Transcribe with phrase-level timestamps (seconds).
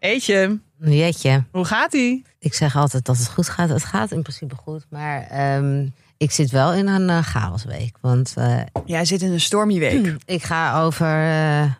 [0.00, 2.22] Eetje, Jetje, hoe gaat ie?
[2.38, 3.68] ik zeg altijd dat het goed gaat.
[3.68, 7.96] Het gaat in principe goed, maar ehm, ik zit wel in een eh, chaosweek.
[8.00, 10.16] Want eh, Jij zit in een stormy week.
[10.36, 11.72] ik ga over eh,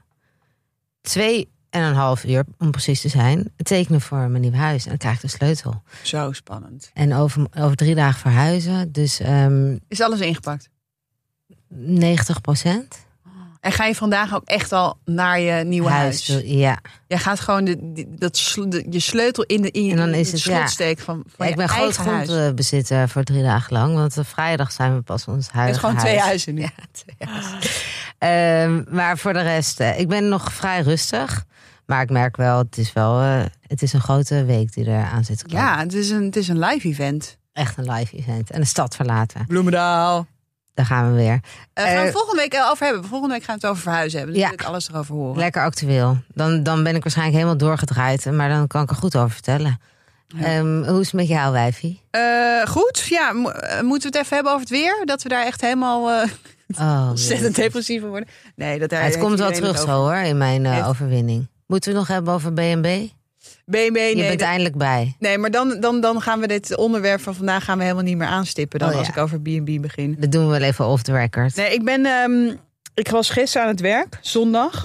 [1.01, 4.83] twee en een half uur, om precies te zijn, tekenen voor mijn nieuwe huis.
[4.83, 5.83] En dan krijg ik de sleutel.
[6.03, 6.91] Zo spannend.
[6.95, 10.69] En over, over drie dagen verhuizen, dus ehm Is alles ingepakt?
[11.69, 13.07] 90 procent.
[13.61, 16.41] En ga je vandaag ook echt al naar je nieuwe huis?
[16.45, 16.79] Ja.
[17.07, 20.09] Jij gaat gewoon de, dat, sl- de- je sleutel in, de, in, je- En dan
[20.15, 20.95] is het het, ja.
[21.05, 23.95] van, van Ja, je ik ben groot grondbezitter voor drie dagen lang.
[23.95, 25.69] Want op vrijdag zijn we pas ons Je huis.
[25.71, 26.61] hebt gewoon twee huizen nu.
[26.61, 27.59] Ja, twee huizen.
[28.19, 31.45] Ehm, maar voor de rest, eh, ik ben nog vrij rustig.
[31.87, 35.05] Maar ik merk wel, het is wel eh, het is een grote week die er
[35.05, 35.61] aan zit te komen.
[35.61, 37.39] Ja, het is een, het is een live event.
[37.53, 38.51] Echt een live event.
[38.51, 39.47] En de stad verlaten.
[39.47, 40.27] Bloemendaal.
[40.81, 41.41] Daar gaan we weer.
[41.73, 43.05] Eh gaan we Eh, het volgende week over hebben.
[43.05, 44.35] Volgende week gaan we het over verhuizen hebben.
[44.37, 44.51] Dus Ja.
[44.51, 45.39] wil ik alles erover horen.
[45.39, 46.17] Lekker actueel.
[46.35, 48.25] Dan, dan ben ik waarschijnlijk helemaal doorgedraaid.
[48.33, 49.81] Maar dan kan ik er goed over vertellen.
[50.41, 52.03] Ehm, hoe is het met jou, wijfie?
[52.11, 55.03] Eh, goed, ja, mo- moeten we het even hebben over het weer?
[55.05, 56.29] Dat we daar echt helemaal eh
[56.79, 58.29] Oh, ontzettend depressief worden.
[58.57, 61.49] Nee, dat daar het komt wel terug zo hoor, in mijn overwinning.
[61.67, 62.87] Moeten we het nog hebben over B&B?
[63.71, 65.17] BNB, nee, Je bent eindelijk bij.
[65.19, 68.17] nee, maar dan, dan, dan gaan we dit onderwerp van vandaag gaan we helemaal niet
[68.17, 68.79] meer aanstippen.
[68.79, 69.13] Dan Oh, als ja.
[69.13, 70.17] ik over B&B begin.
[70.19, 71.57] Dat doen we wel even off the record.
[71.57, 72.07] Nee, ik ben.
[72.07, 72.57] ehm,
[72.95, 74.83] ik was gisteren aan het werk, zondag.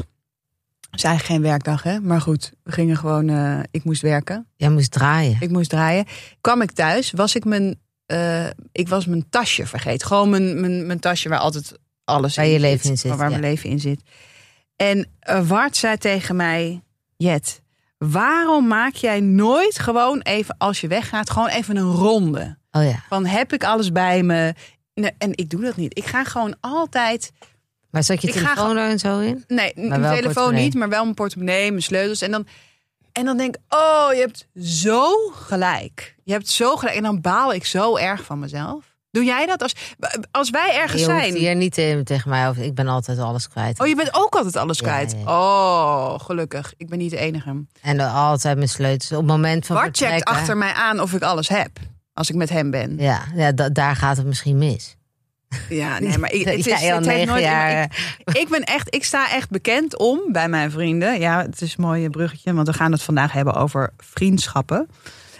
[0.89, 1.99] Het is eigenlijk geen werkdag, hè?
[1.99, 3.29] Maar goed, we gingen gewoon.
[3.29, 4.47] eh, ik moest werken.
[4.55, 5.37] Jij moest draaien.
[5.39, 6.05] Ik moest draaien.
[6.41, 7.79] Kwam ik thuis, was ik mijn.
[8.05, 10.07] eh, ik was mijn tasje vergeten.
[10.07, 11.71] Gewoon mijn, mijn, mijn tasje waar altijd
[12.03, 12.67] alles Waar in je zit.
[12.69, 13.37] leven in zit, Waar ja.
[13.37, 14.01] mijn leven in zit.
[14.75, 16.81] En uh, Wart zei tegen mij:
[17.17, 17.61] Jet,
[18.11, 22.57] waarom maak jij nooit gewoon even als je weggaat, gewoon even een ronde?
[22.71, 23.03] Oh ja.
[23.09, 24.53] Van heb ik alles bij me?
[24.93, 25.97] Nee, en ik doe dat niet.
[25.97, 27.31] Ik ga gewoon altijd
[27.89, 29.43] Maar zat je Ik ga telefoon er en zo in?
[29.47, 32.21] Nee, mijn telefoon niet, maar wel mijn portemonnee, mijn sleutels.
[32.21, 32.47] En dan,
[33.11, 36.15] en dan denk ik, oh, je hebt zo gelijk.
[36.23, 36.97] Je hebt zo gelijk.
[36.97, 38.94] En dan baal ik zo erg van mezelf.
[39.15, 39.61] Doe jij dat?
[39.61, 39.73] Als,
[40.31, 41.35] als wij ergens Je zijn.
[41.35, 42.63] hier niet eh, tegen mij over.
[42.63, 43.79] Ik ben altijd alles kwijt.
[43.79, 45.15] Oh, je bent ook altijd alles Ja, kwijt.
[45.25, 46.73] ja, Oh, gelukkig.
[46.77, 47.63] Ik ben niet de enige.
[47.81, 49.11] En dan altijd mijn sleutels.
[49.11, 51.69] Op het moment van Bart checkt achter mij aan of ik alles heb.
[52.13, 52.95] Als ik met hem ben.
[52.97, 54.95] Ja, ja da- daar gaat het misschien mis.
[55.69, 57.43] Ja, nee, maar ik, het, is, het heeft nooit...
[58.25, 61.19] Ik, ik ben echt, ik sta echt bekend om bij mijn vrienden.
[61.19, 64.89] Ja, het is een mooi bruggetje, want we gaan het vandaag hebben over vriendschappen.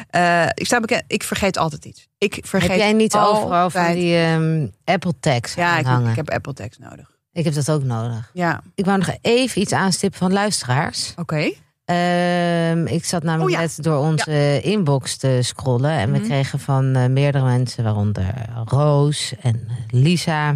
[0.10, 2.08] Eh, ik sta bekend, ik vergeet altijd iets.
[2.18, 6.30] Ik vergeet Heb jij niet overal van die ehm, Apple tags Ja, ik, ik heb
[6.30, 7.12] Apple Tags nodig.
[7.32, 8.30] ik heb dat ook nodig.
[8.34, 11.14] Ja, Ik wou nog even iets aanstippen van luisteraars.
[11.16, 11.52] oké.
[11.86, 13.60] Ehm, ik zat namelijk Oh ja.
[13.60, 15.92] net door onze inbox te scrollen.
[15.92, 16.28] En we Mhm.
[16.28, 18.34] kregen van eh, meerdere mensen, waaronder
[18.66, 20.56] Roos en eh, Lisa.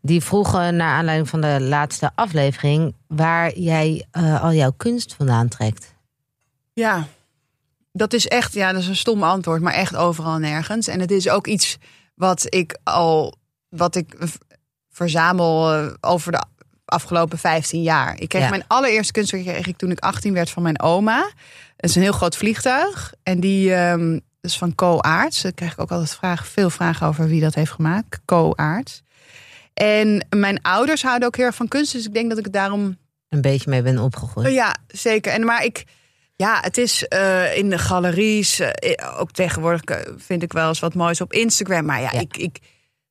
[0.00, 2.94] Die vroegen naar aanleiding van de laatste aflevering.
[3.06, 5.94] waar jij eh, al jouw kunst vandaan trekt.
[6.72, 7.06] Ja,
[7.96, 10.86] dat is echt, ja, dat is een stom antwoord, maar echt overal en nergens.
[10.88, 11.78] En het is ook iets
[12.14, 13.34] wat ik al,
[13.68, 14.16] wat ik
[14.90, 16.42] verzamel eh, over de
[16.84, 18.20] afgelopen 15 jaar.
[18.20, 18.48] Ik kreeg Ja.
[18.48, 21.30] mijn allereerste kunstwerk kreeg ik toen ik 18 werd van mijn oma.
[21.76, 25.42] Het is een heel groot vliegtuig en die ehm is van Co Aarts.
[25.42, 28.20] Daar krijg ik ook altijd vragen, veel vragen over wie dat heeft gemaakt.
[28.24, 29.02] Co Aarts.
[29.74, 32.52] En mijn ouders houden ook heel erg van kunst, dus ik denk dat ik het
[32.52, 32.96] daarom
[33.28, 34.52] Een beetje mee ben opgegroeid.
[34.54, 35.32] Ja, zeker.
[35.32, 35.84] En maar ik,
[36.36, 40.80] ja, het is eh, in de galeries, eh, ook tegenwoordig eh, vind ik wel eens
[40.80, 41.84] wat moois op Instagram.
[41.84, 42.20] Maar ja, Ja.
[42.20, 42.58] Ik, ik,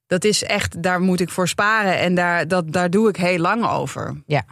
[0.07, 3.37] dat is echt, daar moet ik voor sparen en daar, dat, daar doe ik heel
[3.37, 4.21] lang over.
[4.25, 4.43] Ja.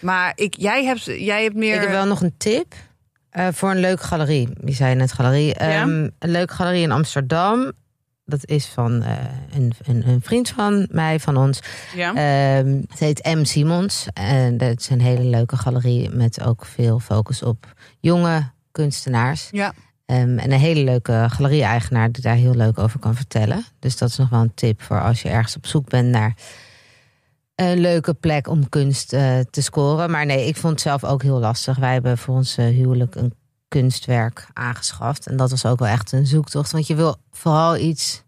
[0.00, 1.74] Maar ik, jij, hebt, jij hebt meer.
[1.74, 2.74] Ik heb wel nog een tip
[3.30, 4.48] eh, voor een leuke galerie.
[4.64, 5.54] Je zei net galerie.
[5.54, 7.72] Ehm, een leuke galerie in Amsterdam.
[8.32, 9.16] Dat is van eh,
[9.54, 11.60] een, een, een vriend van mij, van ons.
[11.94, 12.08] Ja.
[12.14, 13.44] Ehm, het heet M.
[13.44, 14.06] Simons.
[14.12, 19.48] En dat is een hele leuke galerie met ook veel focus op jonge kunstenaars.
[19.50, 19.72] ja.
[20.06, 23.64] Ehm, en een hele leuke galerie-eigenaar die daar heel leuk over kan vertellen.
[23.78, 26.34] Dus dat is nog wel een tip voor als je ergens op zoek bent naar
[27.54, 30.10] een leuke plek om kunst eh, te scoren.
[30.10, 31.78] Maar nee, ik vond het zelf ook heel lastig.
[31.78, 33.34] Wij hebben voor ons eh, huwelijk een
[33.72, 35.26] kunstwerk aangeschaft.
[35.26, 36.72] En dat was ook wel echt een zoektocht.
[36.72, 38.22] Want je wil vooral iets.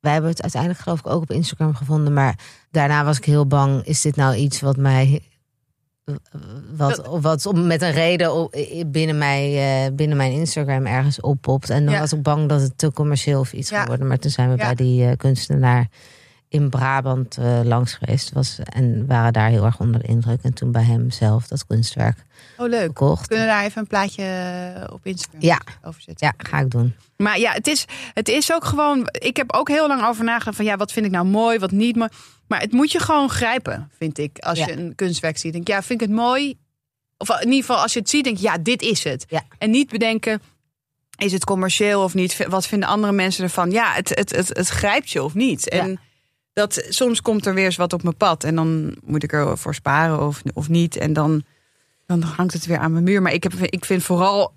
[0.00, 2.12] Wij hebben het uiteindelijk geloof ik ook op Instagram gevonden.
[2.12, 2.38] Maar
[2.70, 3.84] daarna was ik heel bang.
[3.84, 5.22] Is dit nou iets wat mij
[6.76, 8.50] wat, wat met een reden
[8.86, 9.44] binnen, mij,
[9.86, 11.70] eh, binnen mijn Instagram ergens oppopt.
[11.70, 12.00] En dan Ja.
[12.00, 13.76] was ik bang dat het te commercieel of iets Ja.
[13.76, 14.06] zou worden.
[14.06, 14.64] Maar toen zijn we Ja.
[14.64, 15.88] bij die eh, kunstenaar
[16.48, 18.32] in Brabant eh, langs geweest.
[18.32, 20.42] Was, en waren daar heel erg onder de indruk.
[20.42, 22.24] En toen bij hem zelf dat kunstwerk
[22.56, 22.86] Oh, leuk.
[22.86, 23.26] gekocht.
[23.26, 25.60] Kunnen we daar even een plaatje eh, op Instagram Ja.
[25.82, 26.26] over zetten?
[26.26, 26.94] Ja, ga ik doen.
[27.16, 27.84] Maar ja, het is,
[28.14, 29.08] het is ook gewoon.
[29.12, 31.70] Ik heb ook heel lang over nagedacht van ja, wat vind ik nou mooi, wat
[31.70, 32.10] niet mooi.
[32.48, 34.38] Maar het moet je gewoon grijpen, vind ik.
[34.38, 34.66] Als Ja.
[34.66, 36.58] je een kunstwerk ziet, denk ja, vind ik het mooi.
[37.18, 39.24] Of in ieder geval, als je het ziet, denk je, ja, dit is het.
[39.28, 39.42] Ja.
[39.58, 40.42] En niet bedenken,
[41.16, 42.46] is het commercieel of niet?
[42.48, 43.70] Wat vinden andere mensen ervan?
[43.70, 45.68] Ja, het, het, het, het grijpt je of niet.
[45.68, 45.98] En
[46.56, 48.44] dat, soms komt er weer eens wat op mijn pad.
[48.44, 50.96] En dan moet ik ervoor sparen of, of niet.
[50.96, 51.44] En dan,
[52.06, 53.22] dan hangt het weer aan mijn muur.
[53.22, 54.54] Maar ik, heb, ik vind vooral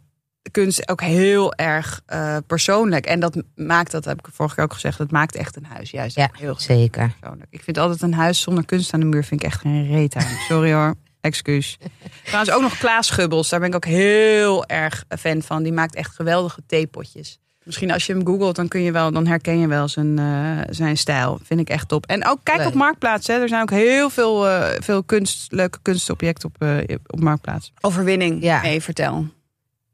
[0.51, 3.05] kunst ook heel erg eh, persoonlijk.
[3.05, 5.91] En dat maakt, dat heb ik vorige keer ook gezegd, dat maakt echt een huis
[5.91, 7.15] juist Ja, heel Zeker.
[7.19, 7.47] persoonlijk.
[7.51, 10.15] Ik vind altijd een huis zonder kunst aan de muur vind ik echt geen reet
[10.15, 10.37] aan.
[10.49, 11.77] Sorry hoor, excuus.
[12.23, 15.63] Trouwens ook nog Klaas Schubbels, daar ben ik ook heel erg fan van.
[15.63, 17.39] Die maakt echt geweldige theepotjes.
[17.69, 20.57] Misschien als je hem googelt, dan, kun je wel, dan herken je wel zijn, eh,
[20.69, 21.39] zijn stijl.
[21.43, 22.05] Vind ik echt top.
[22.05, 22.67] En ook kijk Leuk.
[22.67, 23.27] op Marktplaats.
[23.27, 23.33] Hè.
[23.41, 27.73] Er zijn ook heel veel, eh, veel kunst, leuke kunstobjecten op, eh, op Marktplaats.
[27.81, 28.61] Overwinning, Ja.
[28.61, 29.27] nee, vertel.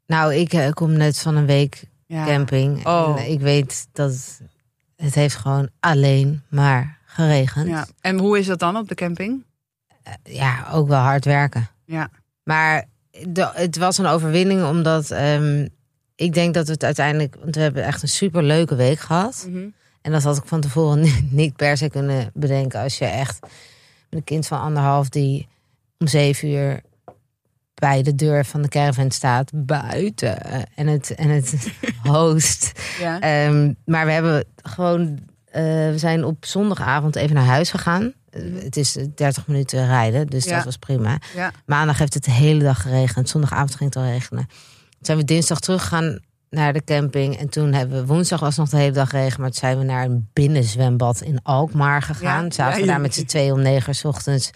[0.06, 2.24] Nou, ik kom net van een week Ja.
[2.24, 2.86] camping.
[2.86, 3.16] Oh.
[3.20, 4.40] En ik weet dat
[4.96, 7.68] het, heeft gewoon alleen maar geregend.
[7.68, 7.86] Ja.
[8.00, 9.44] En hoe is dat dan op de camping?
[10.22, 11.68] ja, ook wel hard werken.
[11.84, 12.08] Ja.
[12.42, 12.84] Maar
[13.28, 15.66] de- het was een overwinning omdat ehm,
[16.16, 17.36] ik denk dat we het uiteindelijk...
[17.42, 19.48] Want we hebben echt een super leuke week gehad.
[20.02, 22.80] En dat had ik van tevoren niet- per se kunnen bedenken.
[22.80, 23.50] Als je echt met
[24.10, 25.48] een kind van anderhalf die
[25.98, 26.80] om zeven uur
[27.74, 30.42] bij de deur van de caravan staat, buiten.
[30.44, 31.54] eh, En het, en het
[32.02, 32.72] host.
[33.00, 33.20] Ja.
[33.20, 35.18] Ehm, maar we hebben gewoon.
[35.44, 38.12] eh, we zijn op zondagavond even naar huis gegaan.
[38.30, 40.54] Eh, het is 30 minuten rijden, dus Ja.
[40.56, 41.18] dat was prima.
[41.34, 41.50] ja.
[41.66, 43.28] Maandag heeft het de hele dag geregend.
[43.28, 44.46] Zondagavond ging het al regenen.
[45.00, 46.18] Zijn we dinsdag teruggegaan
[46.50, 47.38] naar de camping.
[47.38, 49.40] En toen hebben we woensdag was nog de hele dag regen.
[49.40, 52.44] Maar toen zijn we naar een binnenzwembad in Alkmaar gegaan.
[52.44, 54.50] Ja, Zaten ja, we daar met z'n twee om negen uur 's ochtends.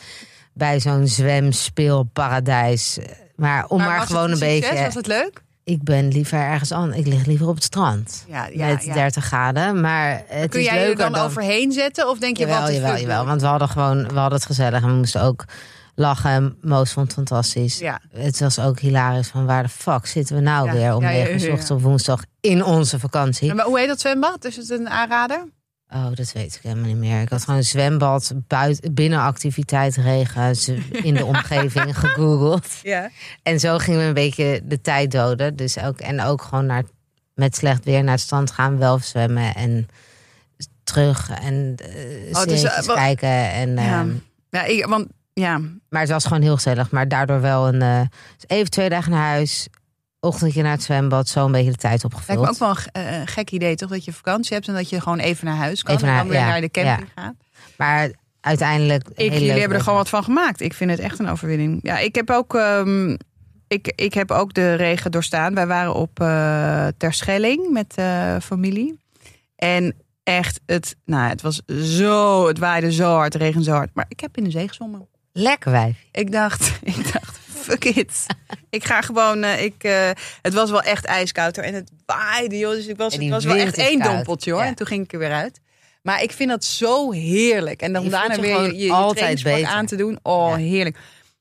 [0.53, 2.99] Bij zo'n zwemspeelparadijs.
[3.37, 4.61] Maar om maar, gewoon een succes?
[4.61, 4.85] beetje.
[4.85, 5.43] Was het leuk?
[5.65, 6.99] Ik ben liever ergens anders.
[6.99, 8.25] Ik lig liever op het strand.
[8.29, 8.95] Ja, ja, met ja.
[8.95, 9.81] 30 graden.
[9.81, 12.09] Maar het Kun is jij er leuker dan, dan overheen zetten?
[12.09, 13.19] Of denk je Jawel, wat is jawel, jawel.
[13.19, 13.27] doen?
[13.27, 15.45] Want we hadden gewoon, we hadden het gezellig en we moesten ook
[15.95, 16.31] lachen.
[16.31, 17.79] En Moos vond het fantastisch.
[17.79, 18.01] Ja.
[18.13, 21.09] Het was ook hilarisch van waar de fuck zitten we nou Ja, weer om ja,
[21.11, 23.55] negen uur ja, ochtends op woensdag in onze vakantie.
[23.55, 24.45] Maar hoe heet dat zwembad?
[24.45, 25.45] Is het een aanrader?
[25.95, 27.21] Oh, dat weet ik helemaal niet meer.
[27.21, 30.55] Ik had gewoon een zwembad, buiten, binnenactiviteit, regen,
[31.09, 32.67] in de omgeving gegoogeld.
[32.83, 33.11] Ja.
[33.43, 35.57] En zo gingen we een beetje de tijd doden.
[35.57, 36.83] Dus ook, en ook gewoon naar,
[37.35, 39.89] met slecht weer naar het strand gaan, wel zwemmen en
[40.85, 41.77] terug en
[42.31, 43.51] uh, Oh, dus, eh, kijken.
[43.53, 44.01] En, Ja.
[44.01, 44.11] ehm,
[44.51, 45.07] Ja, ik, want
[45.41, 45.59] ja.
[45.89, 46.91] Maar het was gewoon heel gezellig.
[46.91, 47.83] Maar daardoor wel een.
[47.83, 48.01] eh,
[48.47, 49.69] even twee dagen naar huis.
[50.21, 51.29] Ochtendje naar het zwembad.
[51.29, 52.41] Zo een beetje de tijd Lijkt opgevuld.
[52.45, 53.91] me ook wel een, eh, gek idee, toch?
[53.91, 55.95] Dat je vakantie hebt en dat je gewoon even naar huis kan.
[55.95, 57.35] Even en naar- dan weer ja, naar de camping gaat.
[57.77, 58.11] Maar
[58.41, 59.09] uiteindelijk.
[59.15, 60.61] Ik, jullie hebben er gewoon wat van gemaakt.
[60.61, 61.79] Ik vind het echt een overwinning.
[61.83, 63.17] Ja, ik heb ook, ehm,
[63.69, 65.55] ik, ik heb ook de regen doorstaan.
[65.55, 68.99] Wij waren op eh Terschelling met eh familie.
[69.57, 73.91] En echt, het, nou, het was zo, het waaide zo hard, het regende zo hard.
[73.95, 75.09] Maar ik heb in de zee gezwommen.
[75.32, 75.97] Lekker wijf.
[76.12, 78.27] Ik dacht, ik dacht, fuck it.
[78.71, 80.11] Ik ga gewoon, eh, ik, eh,
[80.43, 81.65] het was wel echt ijskoud hoor.
[81.65, 84.15] En het waaide joh, dus ik was, het was wel echt één koud.
[84.15, 84.60] dompeltje hoor.
[84.60, 84.67] Ja.
[84.67, 85.60] En toen ging ik er weer uit.
[86.03, 87.82] Maar ik vind dat zo heerlijk.
[87.82, 90.19] En dan Je daarna je weer je, je, altijd aan te doen.
[90.22, 90.56] Oh, Ja.
[90.56, 90.99] heerlijk.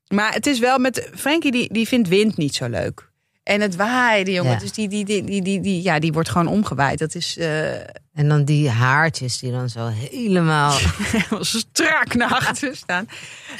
[0.08, 3.09] Maar het is wel met, Frankie die, die vindt wind niet zo leuk.
[3.50, 4.52] En het waaide, jongen.
[4.52, 4.58] Ja.
[4.58, 6.98] Dus die, die, die, die, die, die, ja, die wordt gewoon omgewaaid.
[6.98, 7.72] Dat is eh,
[8.20, 10.76] En dan die haartjes die dan zo helemaal.
[11.12, 13.06] helemaal strak naar achter staan.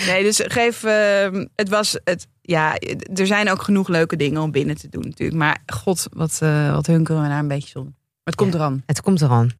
[0.06, 0.84] Nee, dus geef.
[0.84, 1.98] ehm, het was.
[2.04, 2.76] Het, ja,
[3.14, 5.38] er zijn ook genoeg leuke dingen om binnen te doen, natuurlijk.
[5.38, 7.84] Maar god, wat, eh, wat hunkeren we naar een beetje zon.
[7.84, 7.92] Maar
[8.24, 8.58] het komt Ja.
[8.58, 8.82] eraan.
[8.86, 9.50] Het komt eraan.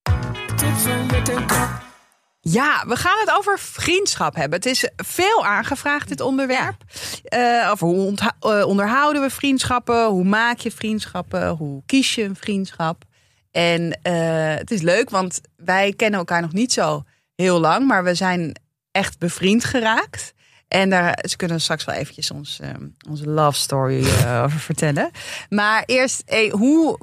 [2.43, 4.59] Ja, we gaan het over vriendschap hebben.
[4.59, 6.85] Het is veel aangevraagd, dit onderwerp.
[7.25, 10.07] Eh, over hoe eh, onderhouden we vriendschappen?
[10.07, 11.49] Hoe maak je vriendschappen?
[11.49, 13.05] Hoe kies je een vriendschap?
[13.51, 17.03] En eh, het is leuk, want wij kennen elkaar nog niet zo
[17.35, 17.87] heel lang.
[17.87, 20.35] Maar we zijn echt bevriend geraakt.
[20.69, 22.71] En daar ze kunnen straks wel eventjes ons, eh,
[23.09, 24.05] onze love story
[24.45, 25.11] over vertellen.
[25.49, 26.99] Maar eerst, hoe,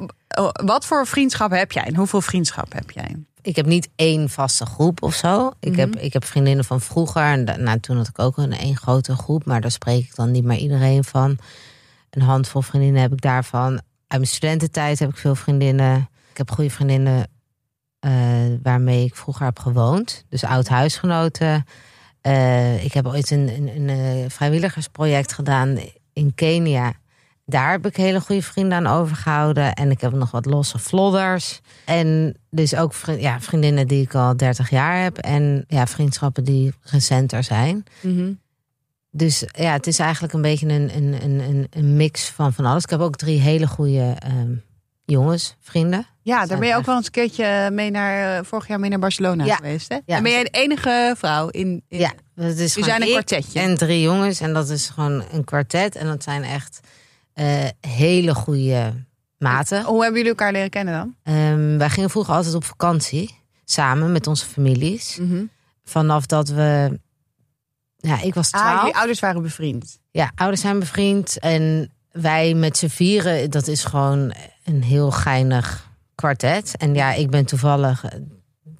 [0.65, 1.83] wat voor vriendschap heb jij?
[1.83, 3.15] En hoeveel vriendschap heb jij?
[3.47, 5.51] Ik heb niet één vaste groep of zo.
[5.59, 5.79] Ik, Mhm.
[5.79, 7.21] heb, ik heb vriendinnen van vroeger.
[7.21, 9.45] En da- nou, toen had ik ook een één grote groep.
[9.45, 11.37] Maar daar spreek ik dan niet meer iedereen van.
[12.09, 13.71] Een handvol vriendinnen heb ik daarvan.
[13.71, 16.09] Uit mijn studententijd heb ik veel vriendinnen.
[16.31, 17.27] Ik heb goede vriendinnen
[17.99, 18.11] eh,
[18.63, 20.23] waarmee ik vroeger heb gewoond.
[20.29, 21.65] Dus oud huisgenoten.
[22.21, 25.77] Eh, ik heb ooit een, een, een eh, vrijwilligersproject gedaan
[26.13, 26.93] in Kenia.
[27.49, 29.73] Daar heb ik hele goede vrienden aan overgehouden.
[29.73, 31.59] En ik heb nog wat losse vlodders.
[31.85, 35.17] En dus ook ja, vriendinnen die ik al 30 jaar heb.
[35.17, 37.83] En ja, vriendschappen die recenter zijn.
[38.01, 38.31] Mhm.
[39.11, 42.65] Dus ja, het is eigenlijk een beetje een, een, een, een- een mix van van
[42.65, 42.83] alles.
[42.83, 44.51] Ik heb ook drie hele goede ehm,
[45.05, 46.05] jongens, vrienden.
[46.21, 48.89] Ja, daar ben je ook wel eens een keertje mee naar, eh, vorig jaar mee
[48.89, 49.55] naar Barcelona Ja.
[49.55, 49.89] geweest.
[49.89, 49.97] Hè?
[50.05, 50.15] Ja.
[50.15, 51.83] En ben jij de enige vrouw in.
[51.87, 53.59] in Ja, dat is zijn een kwartetje.
[53.59, 54.39] En drie jongens.
[54.39, 55.95] En dat is gewoon een kwartet.
[55.95, 56.89] En dat zijn echt eh,
[57.87, 58.93] hele goede
[59.37, 59.83] maten.
[59.83, 61.15] Hoe hebben jullie elkaar leren kennen dan?
[61.35, 63.35] Ehm, wij gingen vroeger altijd op vakantie.
[63.65, 65.19] Samen met onze families.
[65.83, 66.99] Vanaf dat we...
[67.97, 68.79] Ja, ik was Ah, twaalf.
[68.79, 69.99] jullie ouders waren bevriend.
[70.11, 71.39] Ja, ouders zijn bevriend.
[71.39, 76.77] En wij met z'n vieren, dat is gewoon een heel geinig kwartet.
[76.77, 78.03] En ja, ik ben toevallig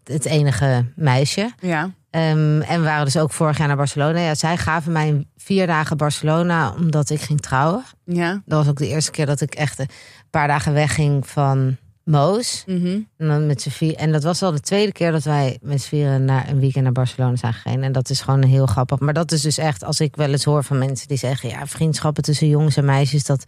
[0.04, 1.52] het enige meisje.
[1.60, 1.92] Ja.
[2.10, 4.20] Ehm, en we waren dus ook vorig jaar naar Barcelona.
[4.20, 7.84] Ja, zij gaven mij vier dagen Barcelona omdat ik ging trouwen.
[8.06, 8.42] Ja.
[8.46, 9.90] Dat was ook de eerste keer dat ik echt een
[10.30, 12.64] paar dagen wegging van Moos.
[12.66, 13.00] Mhm.
[13.18, 15.88] En, dan met vier, en dat was al de tweede keer dat wij met z'n
[15.88, 17.82] vieren naar een weekend naar Barcelona zijn gegaan.
[17.82, 19.00] En dat is gewoon heel grappig.
[19.00, 21.68] Maar dat is dus echt, als ik wel eens hoor van mensen die zeggen: ja,
[21.68, 23.44] vriendschappen tussen jongens en meisjes, dat,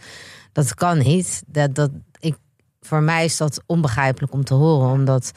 [0.52, 1.44] dat kan niet.
[1.48, 2.36] Dat, dat, ik,
[2.82, 5.32] voor mij is dat onbegrijpelijk om te horen, omdat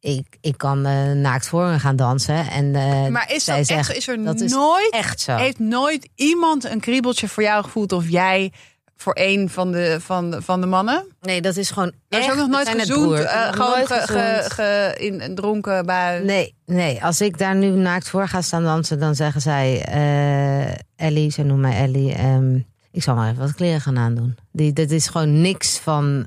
[0.00, 2.46] ik, ik kan eh, naakt voor hen gaan dansen.
[2.50, 5.36] En, eh, Maar is, dat echt, zegt, is er dat is nooit, echt zo.
[5.36, 8.52] heeft nooit iemand een kriebeltje voor jou gevoeld of jij
[8.96, 11.06] voor een van de, van de, van de mannen?
[11.20, 11.92] Nee, dat is gewoon.
[12.08, 14.52] Er is ook nog nooit gezoend, eh, Nog gewoon nooit ge, ge, gezoend.
[14.52, 16.24] ge- in een dronken bui.
[16.24, 21.06] Nee, nee, als ik daar nu naakt voor ga staan dansen, dan zeggen zij: eh,
[21.06, 22.12] Ellie, ze noemt mij Ellie.
[22.14, 22.54] ehm,
[22.92, 24.36] ik zal maar even wat kleren gaan aandoen.
[24.52, 26.26] Die, dat is gewoon niks van,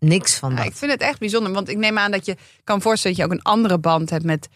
[0.00, 0.66] niks van Ja, dat.
[0.66, 3.32] ik vind het echt bijzonder, want ik neem aan dat je kan voorstellen dat je
[3.32, 4.48] ook een andere band hebt met,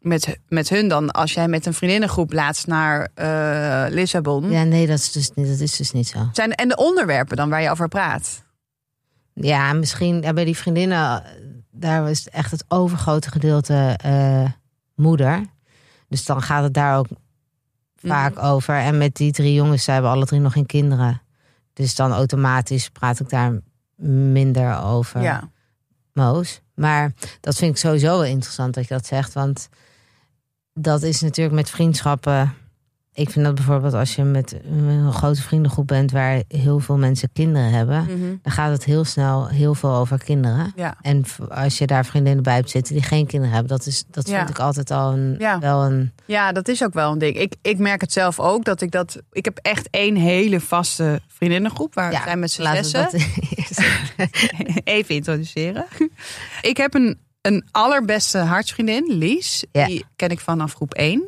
[0.00, 4.50] met, met hun dan als jij met een vriendinnengroep laatst naar eh, Lissabon.
[4.50, 6.28] Ja, nee, dat is, dus niet, dat is dus niet zo.
[6.32, 8.44] Zijn, en de onderwerpen dan waar je over praat.
[9.34, 11.22] Ja, misschien ja, bij die vriendinnen,
[11.70, 14.44] daar was echt het overgrote gedeelte eh,
[14.94, 15.44] moeder.
[16.08, 17.06] Dus dan gaat het daar ook
[17.96, 18.44] vaak Mhm.
[18.44, 18.74] over.
[18.74, 21.22] En met die drie jongens, zij hebben alle drie nog geen kinderen.
[21.72, 23.60] Dus dan automatisch praat ik daar
[24.02, 25.22] minder over.
[25.22, 25.50] Ja.
[26.12, 26.60] Moos.
[26.74, 29.32] Maar dat vind ik sowieso wel interessant dat je dat zegt.
[29.32, 29.68] Want
[30.74, 32.54] dat is natuurlijk met vriendschappen.
[33.14, 37.28] Ik vind dat bijvoorbeeld als je met een grote vriendengroep bent waar heel veel mensen
[37.32, 38.34] kinderen hebben, Mhm.
[38.42, 40.72] dan gaat het heel snel heel veel over kinderen.
[40.76, 40.96] Ja.
[41.00, 44.28] En als je daar vriendinnen bij hebt zitten die geen kinderen hebben, dat, is, dat
[44.28, 44.36] Ja.
[44.38, 45.58] vind ik altijd al een, Ja.
[45.58, 46.12] wel een.
[46.26, 47.36] ja, dat is ook wel een ding.
[47.36, 49.18] Ik, ik merk het zelf ook dat ik dat.
[49.32, 52.96] Ik heb echt één hele vaste vriendinnengroep waar we zijn met z'n eerst
[54.84, 55.86] Even introduceren.
[56.60, 59.64] Ik heb een, een allerbeste hartsvriendin, Lies.
[59.72, 61.22] Die ken ik vanaf groep 1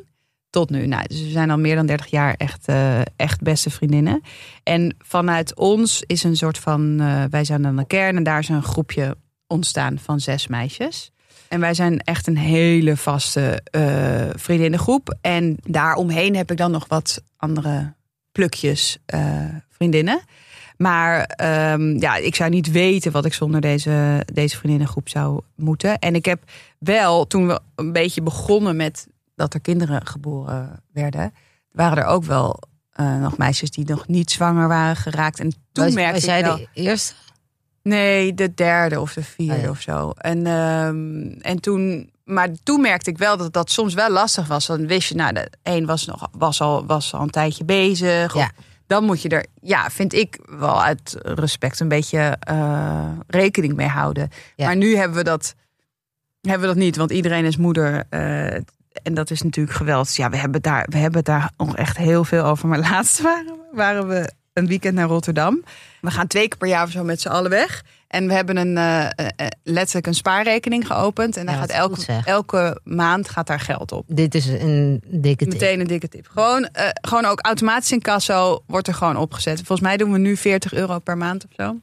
[0.54, 0.86] tot nu.
[0.86, 4.22] Nou, dus we zijn al meer dan 30 jaar echt, eh, echt beste vriendinnen.
[4.62, 7.00] En vanuit ons is een soort van...
[7.00, 11.10] eh, wij zijn dan een kern en daar is een groepje ontstaan van zes meisjes.
[11.48, 15.16] En wij zijn echt een hele vaste eh vriendinnengroep.
[15.20, 17.94] En daaromheen heb ik dan nog wat andere
[18.32, 18.98] plukjes
[19.70, 20.20] vriendinnen.
[20.76, 25.98] Maar ehm, ja, ik zou niet weten wat ik zonder deze, deze vriendinnengroep zou moeten.
[25.98, 26.42] En ik heb
[26.78, 31.34] wel, toen we een beetje begonnen met dat er kinderen geboren werden,
[31.70, 35.40] waren er ook wel eh, nog meisjes die nog niet zwanger waren geraakt.
[35.40, 37.14] En toen was, merkte was ik jij wel, de eerste?
[37.82, 39.70] Nee, de derde of de vierde Oh ja.
[39.70, 40.10] of zo.
[40.10, 44.66] En, ehm, en toen, maar toen merkte ik wel dat dat soms wel lastig was.
[44.66, 48.34] Dan wist je, nou, de een was, nog, was, al, was al een tijdje bezig.
[48.34, 48.50] Of Ja.
[48.86, 53.88] Dan moet je er, ja, vind ik wel uit respect een beetje eh, rekening mee
[53.88, 54.28] houden.
[54.56, 54.66] Ja.
[54.66, 55.54] Maar nu hebben we dat,
[56.40, 58.04] hebben we dat niet, want iedereen is moeder.
[58.08, 58.60] eh,
[59.02, 60.16] en dat is natuurlijk geweldig.
[60.16, 62.68] Ja, we hebben, daar, we hebben daar nog echt heel veel over.
[62.68, 65.62] Maar laatst waren, waren we een weekend naar Rotterdam.
[66.00, 67.84] We gaan twee keer per jaar of zo met z'n allen weg.
[68.08, 71.36] En we hebben een, eh, eh, eh, letterlijk een spaarrekening geopend.
[71.36, 74.04] En daar Ja, gaat elke, elke maand gaat daar geld op.
[74.06, 75.52] Dit is een dikke tip.
[75.52, 76.28] Meteen een dikke tip.
[76.28, 76.68] Gewoon,
[77.00, 79.56] gewoon ook automatisch in kasso wordt er gewoon opgezet.
[79.56, 81.78] Volgens mij doen we nu 40 euro per maand of zo.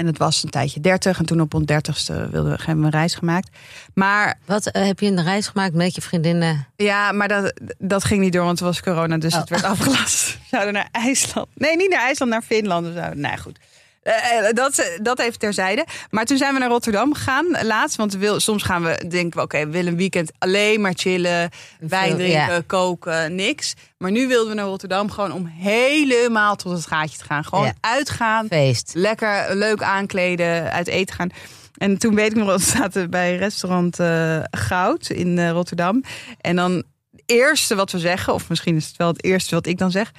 [0.00, 1.18] En het was een tijdje 30.
[1.18, 3.48] En toen op ons 30ste wilden we, hebben we een reis gemaakt.
[3.94, 6.66] Maar Wat eh, heb je een reis gemaakt met je vriendinnen?
[6.76, 9.18] ja, maar dat, dat ging niet door, want het was corona.
[9.18, 9.40] Dus Oh.
[9.40, 10.26] het werd afgelast.
[10.32, 11.48] We zouden naar IJsland.
[11.54, 12.86] Nee, niet naar IJsland, naar Finland.
[12.86, 13.10] of zo.
[13.14, 13.58] Nee, goed.
[14.02, 15.86] Eh, eh, dat, dat even terzijde.
[16.10, 17.96] Maar toen zijn we naar Rotterdam gegaan laatst.
[17.96, 20.92] Want we wil, soms gaan we denken we, oké, we willen een weekend alleen maar
[20.96, 21.50] chillen.
[21.80, 22.62] Wijn drinken, ja.
[22.66, 23.74] koken, niks.
[23.98, 27.44] Maar nu wilden we naar Rotterdam gewoon om helemaal tot het gaatje te gaan.
[27.44, 27.74] Gewoon Ja.
[27.80, 28.90] uitgaan, Feest.
[28.94, 31.30] lekker leuk aankleden, uit eten gaan.
[31.76, 36.02] En toen weet ik nog wel, we zaten bij restaurant eh, Goud in Rotterdam.
[36.40, 36.82] En dan
[37.26, 40.12] eerste wat we zeggen, of misschien is het wel het eerste wat ik dan zeg.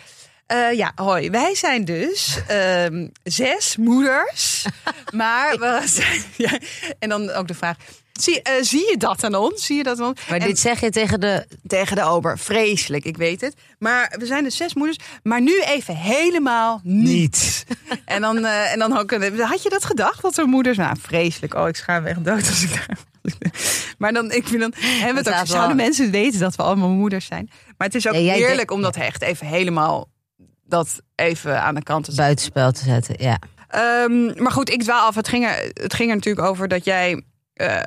[0.51, 1.29] Eh, ja, hoi.
[1.29, 4.65] Wij zijn dus ehm, zes moeders.
[5.13, 6.21] maar we zijn.
[6.37, 6.59] Ja,
[6.99, 7.75] en dan ook de vraag.
[8.13, 9.65] Zie, eh, zie je dat aan ons?
[9.65, 10.19] Zie je dat aan ons?
[10.29, 11.47] Maar En- dit zeg je tegen de...
[11.67, 12.39] tegen de ober.
[12.39, 13.55] Vreselijk, ik weet het.
[13.79, 14.97] Maar we zijn dus zes moeders.
[15.23, 17.65] Maar nu even helemaal niet.
[18.05, 19.11] en, dan, eh, en dan ook...
[19.39, 20.77] Had je dat gedacht, dat we moeders...
[20.77, 21.53] Nou, vreselijk.
[21.53, 22.97] Oh, ik schaam me echt dood als ik daar...
[23.97, 26.89] Maar dan, ik vind dan, hebben we het ook, zouden mensen weten dat we allemaal
[26.89, 27.49] moeders zijn.
[27.77, 30.07] Maar het is ook Ja, heerlijk denkt- om dat echt even helemaal...
[30.71, 32.25] Dat even aan de kant te zetten.
[32.25, 33.15] buitenspel te zetten.
[33.19, 33.39] Ja.
[33.67, 35.15] Ehm, maar goed, ik dwaal af.
[35.15, 37.23] Het ging, er, het ging er natuurlijk over dat jij.
[37.53, 37.77] eh,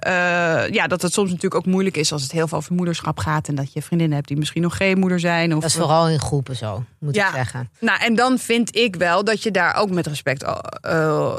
[0.63, 3.19] eh, ja, dat het soms natuurlijk ook moeilijk is als het heel veel over moederschap
[3.19, 3.49] gaat.
[3.49, 5.55] En dat je vriendinnen hebt die misschien nog geen moeder zijn.
[5.55, 7.29] Of, Dat is vooral in groepen zo, moet Ja.
[7.29, 7.71] ik zeggen.
[7.81, 11.35] Nou, en dan vind ik wel dat je daar ook met respect eh, eh,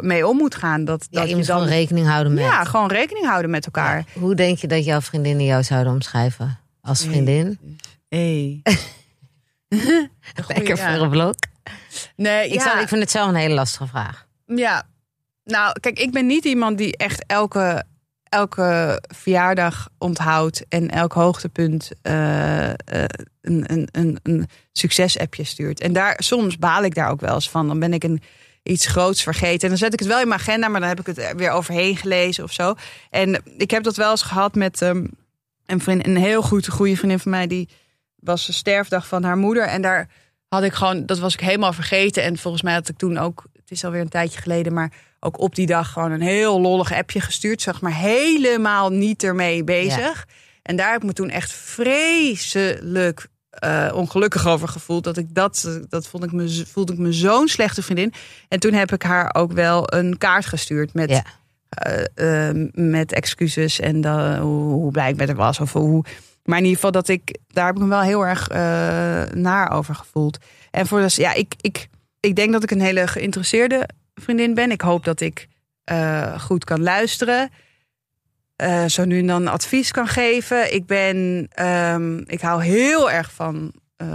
[0.00, 0.84] mee om moet gaan.
[0.84, 2.44] Dat, Ja, dat je moet dan, gewoon rekening houden met...
[2.44, 4.04] ja, gewoon rekening houden met elkaar.
[4.12, 6.58] Hoe denk je dat jouw vriendinnen jou zouden omschrijven?
[6.80, 7.58] Als vriendin?
[8.08, 8.62] Hey.
[10.48, 10.94] Lekker ja.
[10.94, 11.34] voor een blok.
[12.16, 12.80] Nee, Ik, ja.
[12.80, 14.26] ik vind het zelf een hele lastige vraag.
[14.46, 14.86] Ja,
[15.44, 17.84] nou, kijk, ik ben niet iemand die echt elke,
[18.24, 22.74] elke verjaardag onthoudt en elk hoogtepunt eh, eh,
[23.40, 25.80] een, een, een, een succesappje stuurt.
[25.80, 27.66] En daar, soms baal ik daar ook wel eens van.
[27.66, 28.22] Dan ben ik een,
[28.62, 29.62] iets groots vergeten.
[29.62, 31.36] En dan zet ik het wel in mijn agenda, maar dan heb ik het er
[31.36, 32.74] weer overheen gelezen of zo.
[33.10, 35.04] En ik heb dat wel eens gehad met ehm,
[35.66, 37.68] een, vriend, een heel goed, goede vriendin van mij, die
[38.16, 39.64] was de sterfdag van haar moeder.
[39.64, 40.08] En daar
[40.50, 42.22] had ik gewoon, dat was ik helemaal vergeten.
[42.22, 45.40] En volgens mij had ik toen ook, het is alweer een tijdje geleden, maar ook
[45.40, 47.62] op die dag gewoon een heel lollig appje gestuurd.
[47.62, 50.26] Zeg maar helemaal niet ermee bezig.
[50.62, 55.04] En daar heb ik me toen echt vreselijk eh, ongelukkig over gevoeld.
[55.04, 58.12] Dat ik dat, dat vond ik me, voelde ik me zo'n slechte vriendin.
[58.48, 61.22] En toen heb ik haar ook wel een kaart gestuurd met, Ja.
[61.68, 65.60] eh, eh, met excuses en dan, hoe, hoe blij ik met haar was.
[65.60, 66.04] Of hoe,
[66.50, 68.58] maar in ieder geval dat ik, daar heb ik me wel heel erg eh,
[69.34, 70.38] naar over gevoeld.
[70.70, 71.88] En voor dus, ja, ik, ik,
[72.20, 74.70] ik denk dat ik een hele geïnteresseerde vriendin ben.
[74.70, 75.48] Ik hoop dat ik
[75.84, 77.50] eh, goed kan luisteren.
[78.56, 80.74] Eh, zo nu en dan advies kan geven.
[80.74, 83.72] Ik ben, ehm, ik hou heel erg van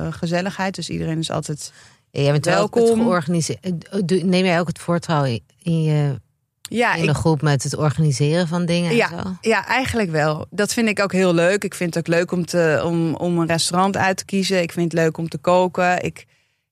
[0.10, 0.76] gezelligheid.
[0.76, 1.74] Dus iedereen is altijd.
[2.10, 3.02] Ja, jij bent wel ook het Welkom.
[3.02, 4.24] georganiseerd.
[4.24, 6.22] Neem jij ook het voortrouwen in, je,
[6.70, 9.12] Ja, in ik, de groep met het organiseren van dingen Ja.
[9.12, 9.38] en zo?
[9.50, 10.46] ja, eigenlijk wel.
[10.50, 11.64] Dat vind ik ook heel leuk.
[11.64, 14.62] Ik vind het ook leuk om, te, om, om een restaurant uit te kiezen.
[14.62, 16.04] Ik vind het leuk om te koken.
[16.04, 16.26] Ik,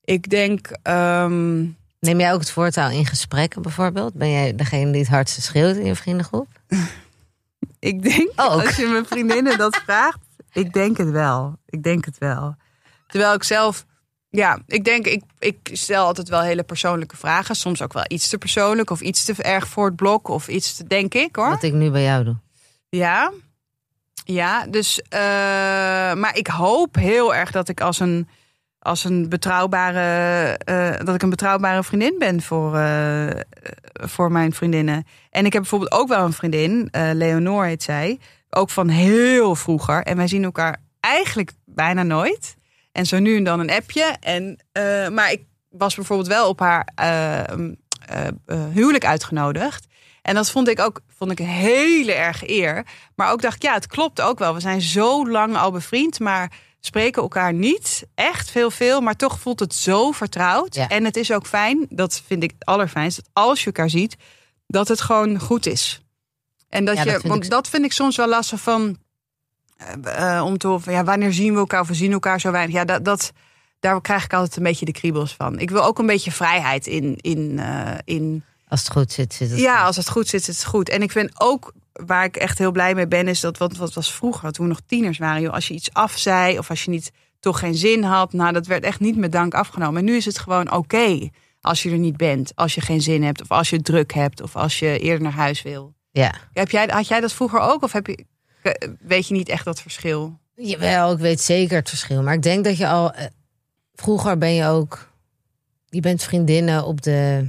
[0.04, 0.70] ik denk.
[0.84, 1.60] ehm,
[2.00, 4.14] Neem jij ook het voortouw in gesprekken bijvoorbeeld?
[4.14, 6.48] Ben jij degene die het hardste schreeuwt in je vriendengroep?
[7.80, 8.66] Ik denk, Ook.
[8.66, 10.20] als je mijn vriendinnen dat vraagt,
[10.52, 11.56] ik denk het wel.
[11.66, 12.56] Ik denk het wel.
[13.08, 13.86] Terwijl ik zelf,
[14.36, 17.56] ja, ik denk, ik, ik stel altijd wel hele persoonlijke vragen.
[17.56, 20.76] Soms ook wel iets te persoonlijk of iets te erg voor het blok of iets
[20.76, 21.50] te, denk ik hoor.
[21.50, 22.36] Wat ik nu bij jou doe.
[22.90, 23.32] Ja,
[24.26, 25.20] ja, dus, eh,
[26.14, 28.28] maar ik hoop heel erg dat ik als een,
[28.80, 33.40] als een betrouwbare, eh, dat ik een betrouwbare vriendin ben voor, eh,
[33.94, 35.06] voor mijn vriendinnen.
[35.30, 38.20] En ik heb bijvoorbeeld ook wel een vriendin, Leonore heet zij,
[38.50, 40.04] ook van heel vroeger.
[40.04, 42.56] En wij zien elkaar eigenlijk bijna nooit.
[42.94, 44.16] En zo nu en dan een appje.
[44.20, 47.48] En, eh, maar ik was bijvoorbeeld wel op haar eh, eh,
[48.46, 49.86] eh, huwelijk uitgenodigd.
[50.22, 52.86] En dat vond ik ook vond ik een hele erg eer.
[53.16, 54.54] Maar ook dacht ik, ja, het klopt ook wel.
[54.54, 59.02] We zijn zo lang al bevriend, maar spreken elkaar niet echt veel, veel.
[59.02, 60.76] Maar toch voelt het zo vertrouwd.
[60.76, 60.88] Ja.
[60.90, 64.16] En het is ook fijn, dat vind ik het allerfijnst, dat als je elkaar ziet,
[64.68, 66.02] dat het gewoon goed is.
[66.70, 68.98] En dat Ja, je, dat want ik- dat vind ik soms wel lastig van,
[69.78, 72.40] eh, eh, om te horen, van, ja, wanneer zien we elkaar of we zien elkaar
[72.40, 72.76] zo weinig.
[72.76, 73.32] Ja, dat, dat,
[73.80, 75.60] daar krijg ik altijd een beetje de kriebels van.
[75.60, 79.50] Ik wil ook een beetje vrijheid in, in, eh, in Als het goed zit, zit
[79.50, 79.86] het ja, goed.
[79.86, 80.90] als het goed zit, zit het goed.
[80.90, 83.94] En ik vind ook, waar ik echt heel blij mee ben, is dat wat, wat
[83.94, 86.92] was vroeger, toen we nog tieners waren, joh, als je iets afzei of als je
[86.92, 90.00] niet toch geen zin had, nou, dat werd echt niet met dank afgenomen.
[90.00, 91.30] En nu is het gewoon oké
[91.64, 94.42] als je er niet bent, als je geen zin hebt, of als je druk hebt,
[94.42, 95.94] of als je eerder naar huis wil.
[96.12, 96.34] Ja.
[96.54, 98.26] Heb jij, had jij dat vroeger ook, of heb je,
[99.00, 100.40] weet je niet echt dat verschil?
[100.56, 102.24] Jawel, ik weet zeker het verschil.
[102.24, 103.12] Maar ik denk dat je al...
[103.14, 103.26] eh,
[103.94, 105.12] vroeger ben je ook...
[105.86, 107.48] Je bent vriendinnen op de...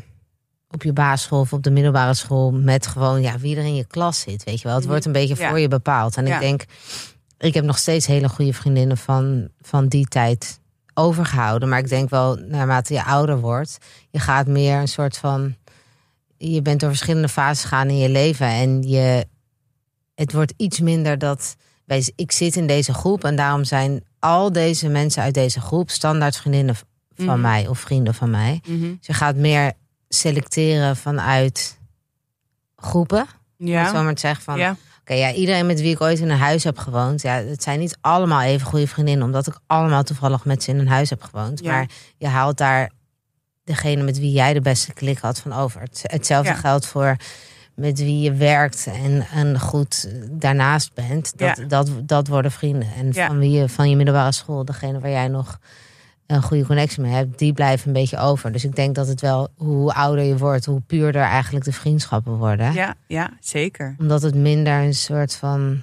[0.71, 3.85] Op je basisschool of op de middelbare school met gewoon ja, wie er in je
[3.87, 4.45] klas zit.
[4.45, 4.91] Weet je wel, het Mhm.
[4.91, 5.49] wordt een beetje Ja.
[5.49, 6.17] voor je bepaald.
[6.17, 6.35] En Ja.
[6.35, 6.65] ik denk,
[7.39, 10.61] ik heb nog steeds hele goede vriendinnen van, van die tijd
[10.95, 11.69] overgehouden.
[11.69, 13.79] Maar ik denk wel, naarmate je ouder wordt,
[14.11, 15.55] je gaat meer een soort van.
[16.37, 18.47] Je bent door verschillende fases gegaan in je leven.
[18.47, 19.27] En je,
[20.15, 21.57] het wordt iets minder dat.
[21.85, 25.91] Wij, ik zit in deze groep en daarom zijn al deze mensen uit deze groep
[25.91, 26.75] standaard vriendinnen
[27.15, 27.41] van Mhm.
[27.41, 28.61] mij of vrienden van mij.
[28.67, 29.73] Dus je gaat meer
[30.09, 31.79] selecteren vanuit
[32.77, 33.27] groepen.
[33.57, 33.91] Ja.
[33.95, 34.77] Zo maar te zeggen van, ja.
[35.01, 37.79] Oké, ja, iedereen met wie ik ooit in een huis heb gewoond, ja, het zijn
[37.79, 41.23] niet allemaal even goede vriendinnen, omdat ik allemaal toevallig met ze in een huis heb
[41.23, 41.61] gewoond.
[41.61, 41.71] Ja.
[41.73, 42.91] Maar je haalt daar
[43.65, 45.81] degene met wie jij de beste klik had van over.
[45.81, 46.57] Het- Hetzelfde Ja.
[46.57, 47.17] geldt voor
[47.75, 51.39] met wie je werkt en, en goed daarnaast bent.
[51.39, 51.65] Dat, Ja.
[51.65, 52.89] dat, dat worden vrienden.
[52.97, 53.27] En Ja.
[53.27, 55.59] van wie je van je middelbare school, degene waar jij nog
[56.27, 58.53] een goede connectie mee hebt, die blijven een beetje over.
[58.53, 62.33] Dus ik denk dat het wel, hoe ouder je wordt, hoe puurder eigenlijk de vriendschappen
[62.37, 62.73] worden.
[62.73, 63.95] Ja, ja, zeker.
[63.99, 65.81] Omdat het minder een soort van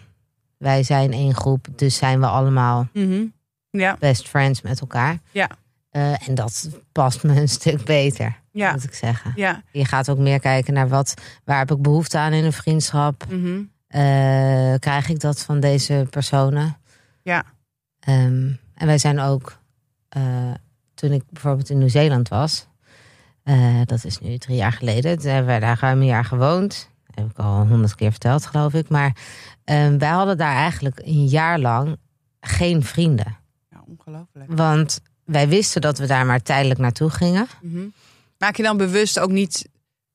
[0.58, 3.24] wij zijn één groep, dus zijn we allemaal Mhm.
[3.70, 5.18] Ja, best friends met elkaar.
[5.32, 5.50] Ja.
[5.90, 9.34] Eh, en dat past me een stuk beter, ja, moet ik zeggen.
[9.36, 9.64] ja.
[9.72, 13.26] Je gaat ook meer kijken naar wat, waar heb ik behoefte aan in een vriendschap?
[13.88, 16.78] Eh, krijg ik dat van deze personen?
[17.24, 17.44] Ja.
[18.00, 19.58] Ehm, en wij zijn ook,
[20.10, 20.54] eh,
[20.94, 22.68] toen ik bijvoorbeeld in Nieuw-Zeeland was,
[23.44, 26.90] eh, dat is nu drie jaar geleden, toen hebben wij daar ruim een jaar gewoond.
[27.12, 28.90] heb ik al honderd keer verteld, geloof ik.
[28.90, 29.16] Maar
[29.64, 31.98] ehm, wij hadden daar eigenlijk een jaar lang
[32.40, 33.38] geen vrienden.
[33.70, 34.52] ja ongelooflijk.
[34.52, 37.48] Want wij wisten dat we daar maar tijdelijk naartoe gingen.
[37.62, 37.84] Mhm.
[38.42, 39.70] Maak je dan bewust ook niet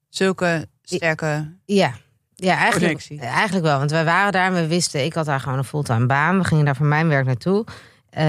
[0.09, 1.55] zulke sterke...
[1.65, 1.95] Ja,
[2.35, 3.21] ja eigenlijk, Connectie.
[3.21, 3.79] eigenlijk wel.
[3.79, 6.39] Want wij waren daar en we wisten, ik had daar gewoon een fulltime baan.
[6.39, 7.65] We gingen daar voor mijn werk naartoe.
[8.11, 8.23] Eh,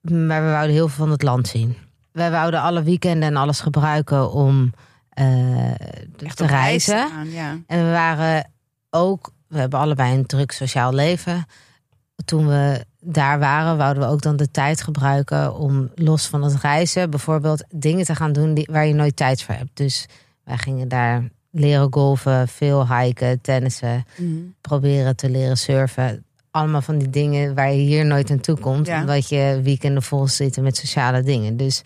[0.00, 1.76] maar we wouden heel veel van het land zien.
[2.12, 4.72] Wij wouden alle weekenden en alles gebruiken om
[5.08, 5.24] eh,
[6.16, 7.08] te reis reizen.
[7.08, 7.58] gaan, ja.
[7.66, 8.50] En we waren
[8.90, 11.46] ook, we hebben allebei een druk sociaal leven.
[12.24, 16.60] Toen we daar waren, wouden we ook dan de tijd gebruiken om los van het
[16.60, 19.70] reizen, bijvoorbeeld dingen te gaan doen die, waar je nooit tijd voor hebt.
[19.76, 20.06] Dus
[20.44, 24.32] wij gingen daar leren golven, veel hiken, tennissen, Mhm.
[24.60, 26.24] proberen te leren surfen.
[26.50, 29.00] Allemaal van die dingen waar je hier nooit aan toe komt, Ja.
[29.00, 31.56] omdat je weekenden vol zitten met sociale dingen.
[31.56, 31.82] Dus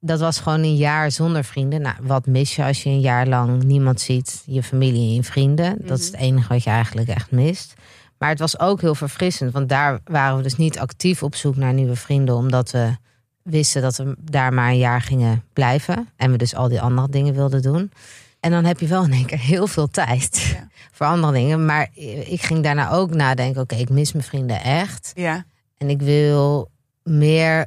[0.00, 1.80] dat was gewoon een jaar zonder vrienden.
[1.80, 4.42] Nou, wat mis je als je een jaar lang niemand ziet?
[4.46, 5.76] Je familie en je vrienden.
[5.86, 6.22] Dat is het Mhm.
[6.22, 7.74] enige wat je eigenlijk echt mist.
[8.20, 11.56] Maar het was ook heel verfrissend, want daar waren we dus niet actief op zoek
[11.56, 12.96] naar nieuwe vrienden, omdat we
[13.42, 16.08] wisten dat we daar maar een jaar gingen blijven.
[16.16, 17.92] En we dus al die andere dingen wilden doen.
[18.40, 20.68] En dan heb je wel in één keer heel veel tijd Ja.
[20.92, 21.64] voor andere dingen.
[21.66, 21.88] Maar
[22.26, 25.12] ik ging daarna ook nadenken: oké, ik mis mijn vrienden echt.
[25.14, 25.44] Ja,
[25.78, 26.70] En ik wil
[27.02, 27.66] meer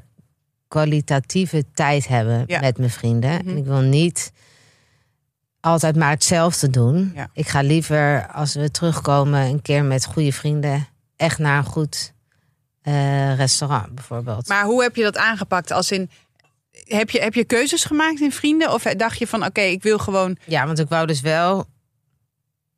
[0.68, 2.60] kwalitatieve tijd hebben Ja.
[2.60, 3.32] met mijn vrienden.
[3.32, 3.50] Mhm.
[3.50, 4.32] En ik wil niet
[5.63, 7.12] altijd maar hetzelfde doen.
[7.15, 7.30] Ja.
[7.34, 12.13] Ik ga liever als we terugkomen een keer met goede vrienden echt naar een goed
[12.82, 14.47] eh, restaurant bijvoorbeeld.
[14.47, 15.71] maar hoe heb je dat aangepakt?
[15.71, 16.10] Als in,
[16.71, 18.73] heb je, heb je keuzes gemaakt in vrienden?
[18.73, 20.38] Of dacht je van, oké, ik wil gewoon...
[20.45, 21.65] Ja, want ik wou dus wel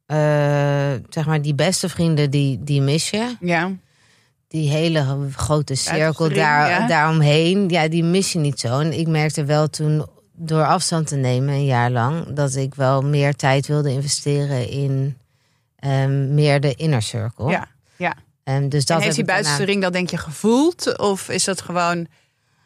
[0.06, 3.36] eh, zeg maar die beste vrienden die, die mis je.
[3.39, 3.71] Ja,
[4.48, 6.88] die hele grote cirkel daar, ja.
[6.88, 8.80] daaromheen, ja, die mis je niet zo.
[8.80, 13.02] En ik merkte wel toen, door afstand te nemen een jaar lang, dat ik wel
[13.02, 15.17] meer tijd wilde investeren in
[15.76, 17.50] ehm, meer de inner circle.
[17.52, 17.67] ja.
[17.95, 18.13] ja.
[18.43, 20.98] En dus dat en heeft die daarna- buitenste ring dat denk je gevoeld?
[20.98, 22.08] Of is dat gewoon...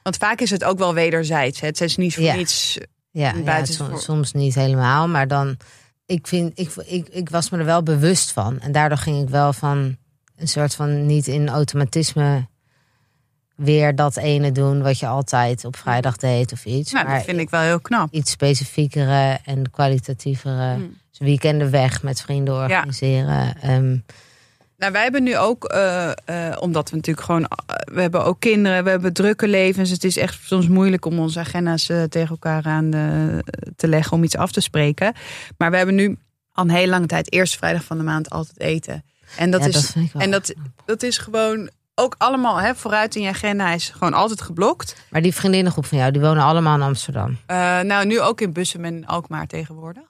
[0.03, 1.59] Want vaak is het ook wel wederzijds.
[1.59, 1.67] hè?
[1.67, 2.35] Het is niet voor Ja.
[2.35, 2.77] niets...
[3.11, 5.57] Ja, een ja buiten- som- soms niet helemaal, maar dan.
[6.05, 8.59] Ik, vind, ik, ik, ik was me er wel bewust van.
[8.59, 9.97] En daardoor ging ik wel van
[10.35, 12.47] een soort van niet in automatisme
[13.59, 16.91] weer dat ene doen wat je altijd op vrijdag deed of iets.
[16.91, 18.11] Nou, maar dat vind ik wel heel knap.
[18.11, 20.77] iets specifiekere en kwalitatievere
[21.09, 23.55] dus weekenden weg met vrienden organiseren.
[23.61, 23.97] Ehm,
[24.77, 28.39] Nou, wij hebben nu ook, eh, eh, omdat we natuurlijk gewoon, eh, we hebben ook
[28.39, 29.89] kinderen, we hebben drukke levens.
[29.89, 32.91] Het is echt soms moeilijk om onze agenda's tegen elkaar aan
[33.75, 35.13] te leggen om iets af te spreken.
[35.57, 36.17] Maar we hebben nu
[36.51, 39.03] al een hele lange tijd, eerste vrijdag van de maand, altijd eten.
[39.37, 40.53] En dat ja, is, dat en dat,
[40.85, 43.65] dat is gewoon ook allemaal hè, vooruit in je agenda.
[43.65, 44.95] Hij is gewoon altijd geblokt.
[45.09, 47.37] Maar die vriendinnengroep van jou, die wonen allemaal in Amsterdam.
[47.45, 50.03] Eh, nou, nu ook in Bussum en Alkmaar tegenwoordig.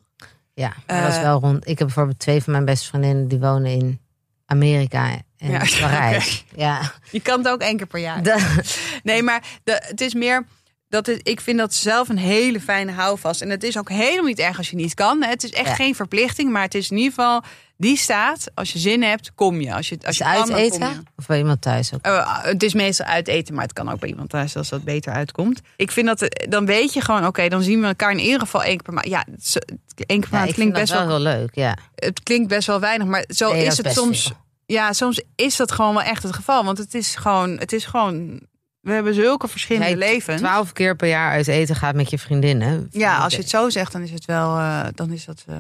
[0.54, 1.24] Ja, maar dat is Eh.
[1.24, 1.68] wel rond.
[1.68, 4.00] Ik heb bijvoorbeeld twee van mijn beste vriendinnen die wonen in
[4.46, 6.46] Amerika en Ja, Parijs.
[6.56, 8.24] Ja, Je kan het ook één keer per jaar.
[8.24, 8.62] De-
[9.04, 10.46] Nee, maar de, het is meer.
[10.90, 13.42] Dat het, ik vind dat zelf een hele fijne houvast.
[13.42, 15.24] En het is ook helemaal niet erg als je niet kan.
[15.24, 15.74] Het is echt Ja.
[15.76, 16.52] geen verplichting.
[16.52, 17.42] Maar het is in ieder geval.
[17.78, 18.46] Die staat.
[18.54, 19.74] Als je zin hebt, kom je.
[19.74, 20.56] Als je, als je kan, uit je.
[20.56, 21.06] eten?
[21.18, 22.02] Of bij iemand thuis ook?
[22.02, 24.84] Eh, het is meestal uit eten, maar het kan ook bij iemand thuis als dat
[24.84, 25.62] beter uitkomt.
[25.76, 28.40] Ik vind dat, eh, dan weet je gewoon, oké, dan zien we elkaar in ieder
[28.40, 29.08] geval één keer per maand.
[29.08, 31.78] Ja, één keer per Ja, maand klinkt best wel, leuk, ja.
[31.96, 34.24] het klinkt best wel weinig, maar zo Nee, is het soms.
[34.24, 34.36] veel.
[34.66, 36.64] Ja, soms is dat gewoon wel echt het geval.
[36.66, 38.42] Want het is gewoon, het is gewoon,
[38.82, 40.42] we hebben zulke verschillende levens.
[40.42, 42.88] Twaalf keer per jaar uit eten gaat met je vriendinnen.
[42.92, 45.56] Ja, als je het zo zegt, dan is het wel, eh, dan is dat, eh,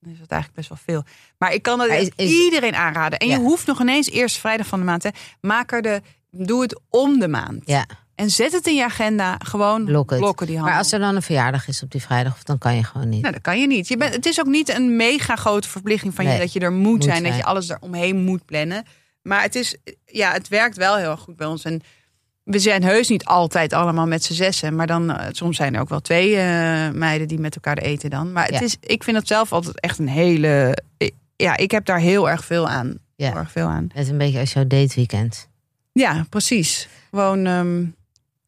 [0.00, 1.02] dan is dat eigenlijk best wel veel.
[1.38, 3.18] Maar ik kan dat is- is- iedereen aanraden.
[3.18, 3.34] En Ja.
[3.36, 5.02] je hoeft nog ineens eerst vrijdag van de maand.
[5.02, 5.10] Hè.
[5.40, 7.62] Maak er de, doe het om de maand.
[7.64, 9.38] Ja, En zet het in je agenda.
[9.44, 10.62] Gewoon blokken die handel.
[10.64, 13.20] Maar als er dan een verjaardag is op die vrijdag, dan kan je gewoon niet.
[13.20, 13.88] Nou, dat kan je niet.
[13.88, 16.72] Je bent, het is ook niet een mega grote verplichting van je dat je er
[16.72, 18.84] moet, moet zijn, dat je alles eromheen moet plannen.
[19.22, 19.76] Maar het is,
[20.06, 21.64] ja, het werkt wel heel erg goed bij ons.
[21.64, 21.82] En
[22.46, 25.80] we zijn heus niet altijd allemaal met z'n zessen, maar dan eh, soms zijn er
[25.80, 28.32] ook wel twee eh, meiden die met elkaar eten dan.
[28.32, 28.60] Maar het Ja.
[28.60, 30.76] is, ik vind het zelf altijd echt een hele,
[31.36, 32.98] ja, ik heb daar heel erg veel aan.
[33.16, 33.28] Ja.
[33.28, 33.84] Heel erg veel aan.
[33.92, 35.48] Het is een beetje als jouw dateweekend.
[35.92, 36.88] Ja, precies.
[37.10, 37.84] Gewoon ehm,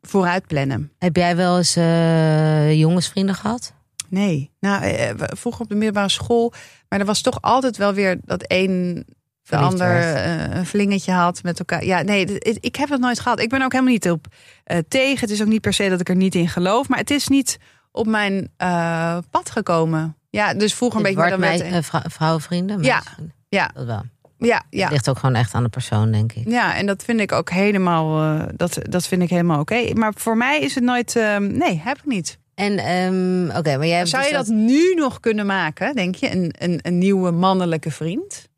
[0.03, 0.93] vooruit plannen.
[0.99, 3.73] Heb jij wel eens eh, jongensvrienden gehad?
[4.09, 6.53] Nee, nou, eh, vroeger op de middelbare school,
[6.89, 9.05] maar er was toch altijd wel weer dat één
[9.49, 10.17] de ander werd.
[10.51, 11.85] eh, een flingetje had met elkaar.
[11.85, 12.25] Ja, nee,
[12.61, 13.41] ik- heb het nooit gehad.
[13.41, 14.27] Ik ben ook helemaal niet op
[14.65, 15.21] eh, tegen.
[15.21, 17.29] Het is ook niet per se dat ik er niet in geloof, maar het is
[17.29, 17.59] niet
[17.93, 20.17] op mijn eh, pad gekomen.
[20.31, 21.19] Ja, dus vroeger een beetje.
[21.19, 22.83] Wordt dan mij, eh, vrou- vrouwenvrienden?
[22.83, 23.03] Ja.
[23.49, 23.71] Ja.
[23.75, 24.03] Dat wel.
[24.39, 24.83] ja, ja.
[24.83, 26.49] Het ligt ook gewoon echt aan de persoon, denk ik.
[26.49, 28.39] Ja, en dat vind ik ook helemaal.
[28.57, 29.93] dat, dat vind ik helemaal oké.
[29.95, 31.17] Maar voor mij is het nooit.
[31.17, 32.39] ehm, nee, heb ik niet.
[32.55, 36.31] En, ehm, oké, maar jij Zou je dus dat nu nog kunnen maken, denk je?
[36.33, 38.49] Een, een, een nieuwe mannelijke vriend?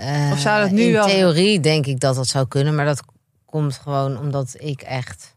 [0.00, 2.84] Eh, Of zou dat nu in wel- theorie denk ik dat dat zou kunnen, maar
[2.84, 3.02] dat
[3.44, 5.36] komt gewoon omdat ik echt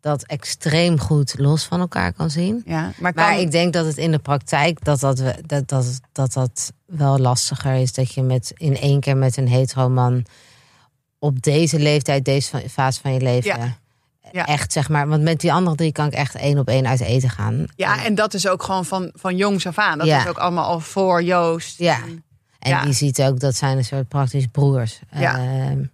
[0.00, 2.62] dat extreem goed los van elkaar kan zien.
[2.66, 5.68] Ja, maar, kan, Maar ik denk dat het in de praktijk dat dat, we- dat,
[5.68, 7.92] dat, dat, dat wel lastiger is.
[7.92, 10.24] Dat je met, in één keer met een hetero man
[11.18, 13.58] op deze leeftijd, deze fa- fase van je leven.
[13.58, 13.76] Ja.
[14.32, 14.46] Ja.
[14.46, 17.00] Echt zeg maar, want met die andere drie kan ik echt één op één uit
[17.00, 17.66] eten gaan.
[17.76, 19.98] Ja, en dat is ook gewoon van, van jongs af aan.
[19.98, 20.20] Dat Ja.
[20.22, 21.78] is ook allemaal al voor Joost.
[21.78, 21.96] Ja.
[22.02, 22.22] En-
[22.58, 22.82] En Ja.
[22.84, 25.00] die ziet ook, dat zijn een soort praktisch broers.
[25.12, 25.38] Ja.
[25.38, 25.84] Ehm,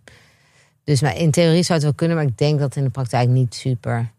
[0.85, 2.91] dus maar in theorie zou het wel kunnen, maar ik denk dat het in de
[2.91, 4.11] praktijk niet super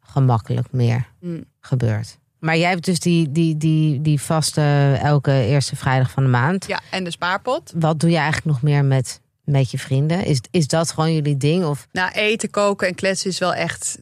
[0.00, 1.44] gemakkelijk meer Mm.
[1.60, 2.18] gebeurt.
[2.38, 6.66] Maar jij hebt dus die, die, die, die vaste elke eerste vrijdag van de maand.
[6.66, 7.72] ja, en de spaarpot.
[7.76, 10.24] Wat doe je eigenlijk nog meer met, met je vrienden?
[10.24, 11.64] Is, is dat gewoon jullie ding?
[11.64, 13.98] Of Nou, eten, koken en kletsen is wel echt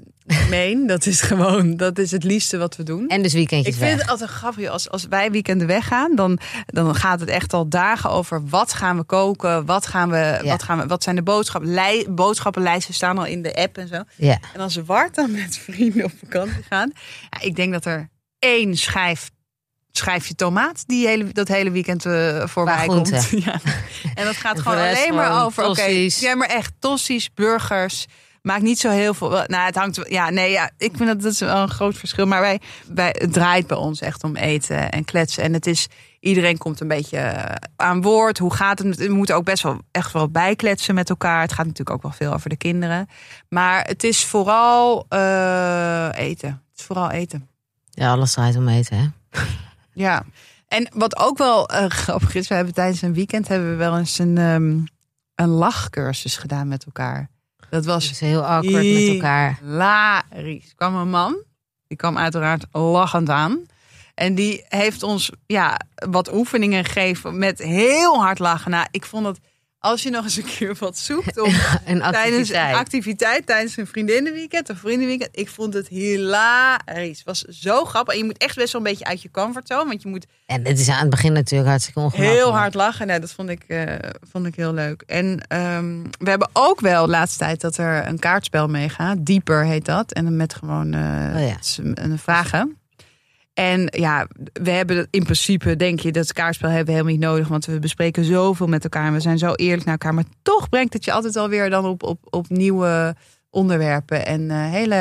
[0.51, 0.87] meen.
[0.87, 3.09] dat is gewoon, dat is het liefste wat we doen.
[3.09, 4.01] en dus weekendjes Ik vind weg.
[4.03, 4.69] het altijd grappig.
[4.69, 8.97] Als, als wij weekenden weggaan, dan, dan gaat het echt al dagen over wat gaan
[8.97, 10.43] we koken, wat, gaan we, Ja.
[10.43, 11.73] wat, gaan we, wat zijn de boodschappen.
[11.73, 14.03] Lij, boodschappenlijsten staan al in de app en zo.
[14.17, 14.39] Ja.
[14.55, 16.93] En als Wart dan met vrienden op vakantie gaan,
[17.31, 18.09] ja, ik denk dat er
[18.39, 19.31] één schijf,
[19.91, 23.11] schijfje tomaat die hele, dat hele weekend eh voorbij komt.
[23.45, 23.61] Ja.
[24.15, 25.65] En dat gaat En gewoon alleen maar over.
[25.65, 28.07] Oké, ja, maar echt tossies, burgers.
[28.43, 29.29] Maakt niet zo heel veel.
[29.29, 30.01] Nou, het hangt.
[30.09, 32.27] Ja, nee, ja, ik vind dat dat is wel een groot verschil.
[32.27, 35.43] Maar wij, wij, het draait bij ons echt om eten en kletsen.
[35.43, 35.89] En het is.
[36.21, 38.39] Iedereen komt een beetje eh, aan woord.
[38.39, 38.97] Hoe gaat het?
[38.97, 41.41] We moeten ook best wel echt wel bijkletsen met elkaar.
[41.41, 43.09] Het gaat natuurlijk ook wel veel over de kinderen.
[43.49, 46.49] Maar het is vooral eh, eten.
[46.71, 47.49] Het is vooral eten.
[47.91, 49.07] ja, alles draait om eten, hè?
[49.93, 50.25] Ja.
[50.69, 53.99] En wat ook wel eh, grappig is, we hebben tijdens een weekend hebben we wel
[53.99, 54.79] eens een, ehm,
[55.35, 57.31] een lachcursus gedaan met elkaar.
[57.73, 59.59] Dat was Dus heel awkward met elkaar.
[59.61, 60.69] hilarisch.
[60.69, 61.43] Er kwam een man,
[61.87, 63.67] die kwam uiteraard lachend aan.
[64.15, 68.71] En die heeft ons ja, wat oefeningen gegeven met heel hard lachen.
[68.71, 69.39] Nou, ik vond dat
[69.83, 72.73] als je nog eens een keer wat zoekt om Een tijdens activiteit.
[72.73, 75.31] een activiteit, tijdens een vriendinnenweekend of vriendenweekend.
[75.33, 77.19] Ik vond het hilarisch.
[77.19, 78.13] Het was zo grappig.
[78.15, 79.85] En je moet echt best wel een beetje uit je comfortzone.
[79.89, 82.39] Want je moet En het is aan het begin natuurlijk hartstikke ongemakkelijk.
[82.45, 83.07] heel hard lachen.
[83.07, 83.95] Nou, dat vond ik, eh,
[84.31, 85.03] vond ik heel leuk.
[85.07, 89.17] En ehm, we hebben ook wel de laatste tijd dat er een kaartspel meegaat.
[89.21, 90.13] Dieper heet dat.
[90.13, 91.01] En dan met gewoon eh,
[91.37, 92.17] Oh ja.
[92.17, 92.77] vragen.
[93.55, 97.49] En ja, we hebben in principe, denk je, dat kaartspel hebben we helemaal niet nodig.
[97.49, 99.07] Want we bespreken zoveel met elkaar.
[99.07, 100.15] En we zijn zo eerlijk naar elkaar.
[100.15, 103.17] Maar toch brengt het je altijd alweer dan op, op, op nieuwe
[103.51, 104.27] onderwerpen.
[104.27, 104.95] En eh, hele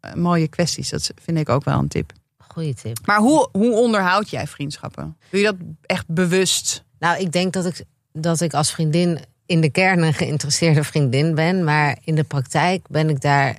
[0.00, 0.88] eh, mooie kwesties.
[0.88, 2.12] Dat vind ik ook wel een tip.
[2.38, 3.06] Goeie tip.
[3.06, 5.16] Maar hoe, hoe onderhoud jij vriendschappen?
[5.30, 6.84] Doe je dat echt bewust?
[6.98, 11.34] Nou, ik denk dat ik, dat ik als vriendin in de kern een geïnteresseerde vriendin
[11.34, 11.64] ben.
[11.64, 13.58] Maar in de praktijk ben ik daar.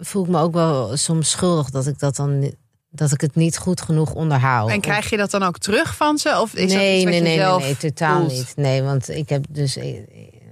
[0.00, 2.54] voel ik me ook wel soms schuldig dat ik dat dan.
[2.98, 4.70] Dat ik het niet goed genoeg onderhoud.
[4.70, 6.40] En krijg je dat dan ook terug van ze?
[6.40, 8.32] Of is dat nee, wat nee, nee, nee, nee, totaal voelt?
[8.32, 8.52] niet.
[8.56, 9.76] Nee, want ik heb dus.
[9.76, 9.96] eh,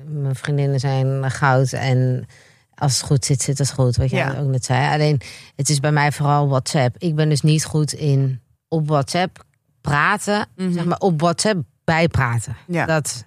[0.06, 1.72] Mijn vriendinnen zijn goud.
[1.72, 2.26] En
[2.74, 3.96] als het goed zit, zit het goed.
[3.96, 4.38] Wat jij Ja.
[4.40, 4.92] ook net zei.
[4.94, 5.20] Alleen,
[5.56, 6.96] het is bij mij vooral WhatsApp.
[6.98, 9.44] Ik ben dus niet goed in op WhatsApp
[9.80, 10.46] praten.
[10.56, 10.72] Mhm.
[10.72, 12.56] Zeg maar op WhatsApp bijpraten.
[12.66, 12.86] Ja.
[12.86, 13.24] Dat,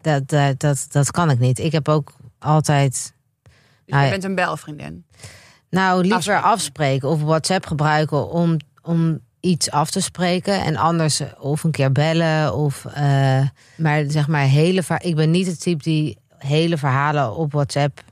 [0.00, 1.58] dat, dat, dat, dat kan ik niet.
[1.58, 2.92] Ik heb ook altijd.
[2.92, 3.52] Dus
[3.86, 4.10] Nou je ja.
[4.12, 5.04] bent een belvriendin.
[5.74, 6.50] Nou, liever Afspreken.
[6.50, 10.60] afspreken, of WhatsApp gebruiken om, om iets af te spreken.
[10.64, 12.54] En anders of een keer bellen.
[12.54, 13.40] Of, eh,
[13.76, 18.02] maar zeg maar, hele ik ben niet het type die hele verhalen op WhatsApp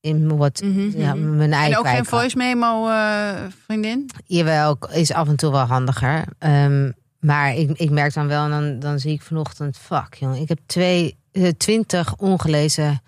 [0.00, 1.36] in wat, Mhm, ja, mhm.
[1.36, 4.10] mijn eigen En ook geen voice memo eh, vriendin?
[4.26, 6.24] Jawel, is af en toe wel handiger.
[6.38, 10.40] Ehm, maar ik, ik merk dan wel, en dan, dan zie ik vanochtend, fuck jongen,
[10.40, 13.00] ik heb twee, eh, twintig ongelezen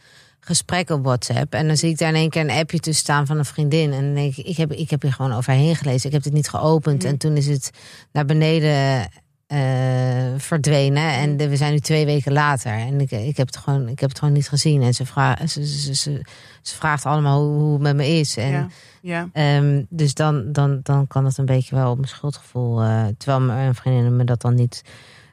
[0.44, 1.54] gesprek op WhatsApp.
[1.54, 3.92] En dan zie ik daar in één keer een appje tussen staan van een vriendin.
[3.92, 6.06] En dan denk ik, ik heb, ik heb hier gewoon overheen gelezen.
[6.06, 6.98] Ik heb het niet geopend.
[7.02, 7.06] Mhm.
[7.12, 7.70] En toen is het
[8.12, 9.08] naar beneden
[9.46, 9.58] eh,
[10.36, 11.02] verdwenen.
[11.12, 12.72] En de- we zijn nu twee weken later.
[12.72, 14.82] En ik, ik, heb het gewoon, ik heb het gewoon niet gezien.
[14.82, 16.20] En ze, vraagt ze, ze, ze,
[16.62, 18.36] ze vraagt allemaal hoe, hoe het met me is.
[18.36, 18.68] En, ja.
[19.02, 19.28] ja.
[19.32, 22.82] Ehm, dus dan, dan, dan kan het een beetje wel op mijn schuldgevoel.
[22.82, 24.82] eh, terwijl mijn vriendinnen me dat dan niet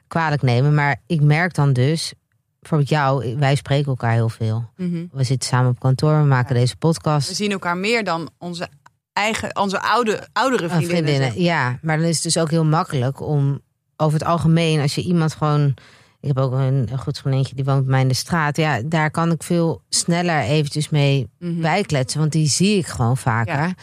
[0.08, 0.74] kwalijk nemen.
[0.74, 2.12] Maar ik merk dan dus,
[2.60, 4.70] bijvoorbeeld jou, wij spreken elkaar heel veel.
[4.76, 5.04] Mhm.
[5.12, 7.34] We zitten samen op kantoor, we maken deze We podcast.
[7.36, 8.68] zien elkaar meer dan onze
[9.12, 11.40] eigen, onze oude, oudere vriendinnen.
[11.42, 11.78] ja.
[11.82, 13.60] Maar dan is het dus ook heel makkelijk om
[13.96, 15.74] over het algemeen, als je iemand gewoon.
[16.20, 18.56] Ik heb ook een, een goed vriendinnetje die woont bij mij in de straat.
[18.56, 21.60] Ja, daar kan ik veel sneller eventjes mee Mhm.
[21.60, 22.20] bijkletsen.
[22.20, 23.54] Want die zie ik gewoon vaker.
[23.58, 23.74] Ja.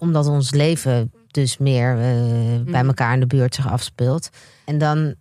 [0.00, 2.86] Omdat ons leven dus meer eh, bij Mhm.
[2.86, 4.28] elkaar in de buurt zich afspeelt.
[4.64, 5.14] En dan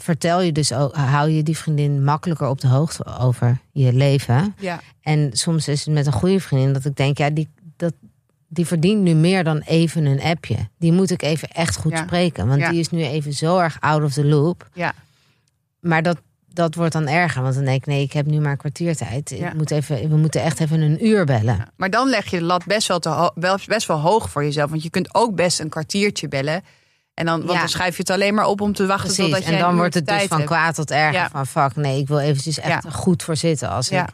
[0.00, 4.54] vertel je dus ook, hou je die vriendin makkelijker op de hoogte over je leven.
[4.58, 7.92] Ja, En soms is het met een goede vriendin dat ik denk, ja, die, dat,
[8.48, 10.56] die verdient nu meer dan even een appje.
[10.78, 12.02] Die moet ik even echt goed Ja.
[12.04, 12.46] spreken.
[12.48, 12.70] Want Ja.
[12.70, 14.68] die is nu even zo erg out of the loop.
[14.74, 14.94] ja.
[15.80, 16.18] Maar dat,
[16.52, 17.42] dat wordt dan erger.
[17.42, 19.30] Want dan denk ik, nee, ik heb nu maar kwartiertijd.
[19.30, 19.48] Ja.
[19.48, 21.68] Ik moet even, we moeten echt even een uur bellen.
[21.76, 23.30] Maar dan leg je de lat best wel, te
[23.66, 24.70] best wel hoog voor jezelf.
[24.70, 26.62] Want je kunt ook best een kwartiertje bellen.
[27.16, 27.58] En dan, want Ja.
[27.58, 29.24] dan schuif je het alleen maar op om te wachten Precies.
[29.24, 30.50] totdat je En dan wordt het dus van hebt.
[30.50, 31.12] kwaad tot erger.
[31.12, 31.28] Ja.
[31.30, 32.90] Van fuck, nee, ik wil eventjes echt Ja.
[32.90, 34.04] goed voor zitten als ik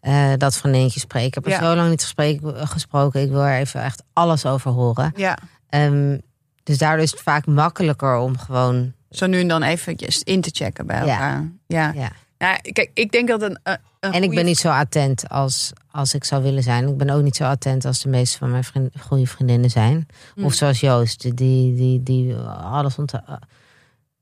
[0.00, 1.26] eh, dat vriendinnetje spreek.
[1.26, 3.22] Ik heb er zo lang niet gespreken, gesproken.
[3.22, 5.12] Ik wil er even echt alles over horen.
[5.16, 6.18] Ja, Ehm,
[6.62, 8.92] dus daardoor is het vaak makkelijker om gewoon...
[9.10, 11.48] zo nu en dan eventjes in te checken bij elkaar.
[11.66, 11.92] Ja.
[11.94, 12.10] Ja.
[12.38, 15.72] Nou, kijk, ik denk dat een, een een En ik ben niet zo attent als,
[15.90, 16.88] als ik zou willen zijn.
[16.88, 20.06] Ik ben ook niet zo attent als de meeste van mijn vriend, goede vriendinnen zijn.
[20.34, 20.44] Mm.
[20.44, 23.26] Of zoals Joost, die, die, die, die alles onthoudt.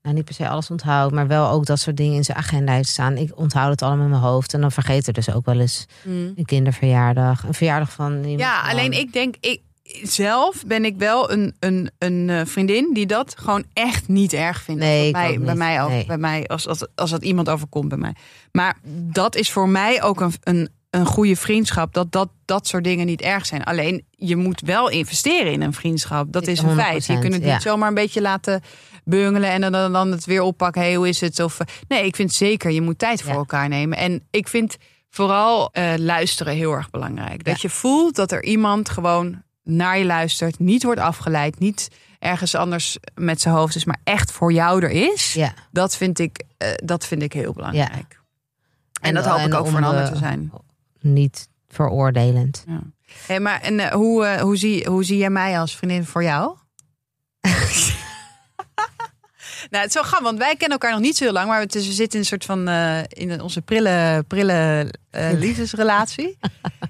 [0.01, 2.73] Nou, niet per se alles onthoudt, maar wel ook dat soort dingen in zijn agenda
[2.73, 3.17] heeft staan.
[3.17, 4.53] Ik onthoud het allemaal in mijn hoofd.
[4.53, 6.33] En dan vergeet er dus ook wel eens Mm.
[6.35, 7.43] een kinderverjaardag.
[7.43, 8.39] Een verjaardag van iemand.
[8.39, 9.61] Ja, alleen ik denk, ik,
[10.03, 14.61] zelf ben ik wel een, een, een eh, vriendin die dat gewoon echt niet erg
[14.61, 14.81] vindt.
[14.81, 16.05] Nee, bij, ook bij mij ook, Nee.
[16.05, 18.15] bij mij als, als, als dat iemand overkomt bij mij.
[18.51, 21.93] Maar dat is voor mij ook een, een, een goede vriendschap.
[21.93, 23.63] Dat, dat dat soort dingen niet erg zijn.
[23.63, 26.31] Alleen je moet wel investeren in een vriendschap.
[26.31, 27.05] Dat is een feit.
[27.05, 27.53] Je 100%, kunt het ja.
[27.53, 28.61] niet zomaar een beetje laten
[29.03, 30.81] bungelen en dan, dan, dan het weer oppakken.
[30.81, 31.39] Hey, hoe is het?
[31.39, 33.37] Of, eh, nee, ik vind zeker, je moet tijd voor Ja.
[33.37, 33.97] elkaar nemen.
[33.97, 34.77] En ik vind
[35.09, 37.43] vooral eh, luisteren heel erg belangrijk.
[37.43, 37.59] Dat Ja.
[37.61, 41.87] je voelt dat er iemand gewoon naar je luistert, niet wordt afgeleid, niet
[42.19, 45.33] ergens anders met zijn hoofd is, maar echt voor jou er is.
[45.33, 45.53] Ja.
[45.71, 48.19] Dat vind ik, eh, dat vind ik heel belangrijk.
[49.01, 50.51] En, En- dat hoop en ik ook voor een ander de- te zijn.
[50.99, 52.63] Niet veroordelend.
[52.67, 52.79] Ja.
[53.27, 56.23] Hey, maar en eh, hoe, eh, hoe, zie, hoe zie jij mij als vriendin voor
[56.23, 56.55] jou?
[59.69, 61.65] nou, het is wel grappig, want wij kennen elkaar nog niet zo heel lang, maar
[61.67, 66.37] we zitten in een soort van eh, in onze prille, prille eh, liefdesrelatie.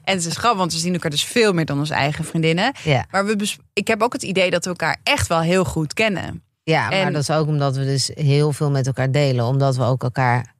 [0.03, 2.71] en het is grappig, want we zien elkaar dus veel meer dan onze eigen vriendinnen.
[2.83, 5.93] Ja, Maar we ik heb ook het idee dat we elkaar echt wel heel goed
[5.93, 6.43] kennen.
[6.63, 9.45] ja maar En- dat is ook omdat we dus heel veel met elkaar delen.
[9.45, 10.55] Omdat we ook elkaar...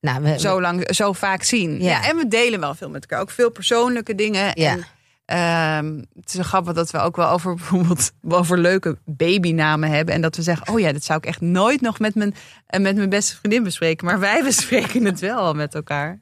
[0.00, 1.82] Nou, we, Zo lang, zo vaak zien.
[1.82, 1.88] Ja.
[1.90, 2.08] Ja.
[2.08, 3.20] en we delen wel veel met elkaar.
[3.20, 4.50] Ook veel persoonlijke dingen.
[4.54, 4.70] Ja.
[4.72, 4.84] En,
[5.28, 10.14] ehm, het is grappig dat we ook wel over bijvoorbeeld over leuke babynamen hebben.
[10.14, 12.34] En dat we zeggen, oh ja, dat zou ik echt nooit nog met mijn,
[12.66, 14.06] eh, met mijn beste vriendin bespreken.
[14.06, 16.18] Maar wij bespreken het wel al met elkaar.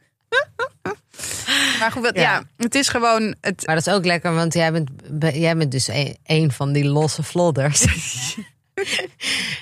[1.80, 2.20] maar goed, ja.
[2.20, 2.42] Ja.
[2.56, 3.34] het is gewoon...
[3.40, 6.52] Het, Maar dat is ook lekker, want jij bent, be- jij bent dus een, een
[6.52, 7.86] van die losse vlodders.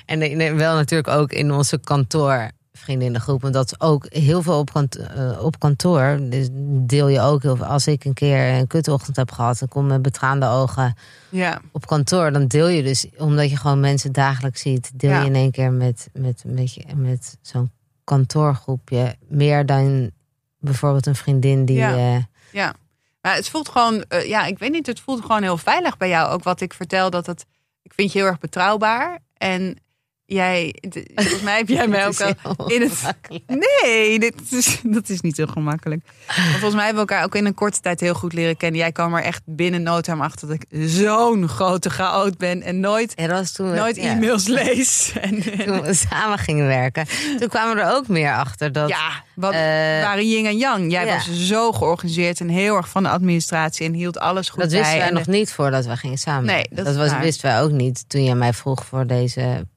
[0.05, 2.63] en wel natuurlijk ook in onze kantoorvriendinnengroep.
[2.87, 6.17] En dat is ook heel veel op, kant, eh, op kantoor.
[6.21, 6.47] Dus
[6.87, 7.65] deel je ook heel veel.
[7.65, 10.95] Als ik een keer een kutochtend heb gehad, dan kom met betraande ogen
[11.29, 12.31] ja, op kantoor.
[12.31, 15.19] Dan deel je dus, omdat je gewoon mensen dagelijks ziet, deel Ja.
[15.19, 17.71] je in één keer met, met, met, met zo'n
[18.03, 20.11] kantoorgroepje meer dan
[20.59, 21.75] bijvoorbeeld een vriendin die.
[21.77, 21.95] Ja.
[21.95, 22.73] eh, ja.
[23.21, 26.09] Maar het voelt gewoon, eh, ja, ik weet niet, het voelt gewoon heel veilig bij
[26.09, 26.31] jou.
[26.31, 27.45] Ook wat ik vertel, dat het,
[27.81, 29.19] ik vind je heel erg betrouwbaar.
[29.37, 29.77] En
[30.25, 30.75] jij,
[31.15, 33.15] volgens mij heb jij mij het ook al heel in het.
[33.47, 36.01] Nee, dit is, dat is niet zo gemakkelijk.
[36.27, 38.79] Maar volgens mij hebben we elkaar ook in een korte tijd heel goed leren kennen.
[38.79, 42.79] Jij kwam er echt binnen no time achter dat ik zo'n grote chaot ben en
[42.79, 45.13] nooit, dat was toen we- nooit ja, e-mails lees.
[45.21, 47.05] En, en- Toen we samen gingen werken.
[47.39, 48.89] Toen kwamen we er ook meer achter dat.
[48.89, 49.59] ja, wat eh,
[50.01, 50.91] waren yin en yang.
[50.91, 51.13] Jij ja.
[51.13, 54.79] was zo georganiseerd en heel erg van de administratie en hield alles goed dat bij.
[54.79, 56.45] wisten wij nog niet voordat we gingen samen.
[56.45, 57.21] Nee, dat is was, waar.
[57.21, 59.67] wisten wij ook niet toen je mij vroeg voor deze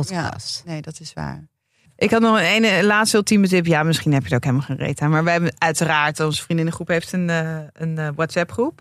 [0.00, 0.62] podcast.
[0.66, 1.48] Nee, dat is waar.
[1.96, 3.66] Ik had nog een ene laatste ultieme tip.
[3.66, 5.10] Ja, misschien heb je er ook helemaal geen reet aan.
[5.10, 8.80] Maar wij hebben uiteraard, onze vriendinnengroep heeft een, eh, een eh, WhatsApp groep.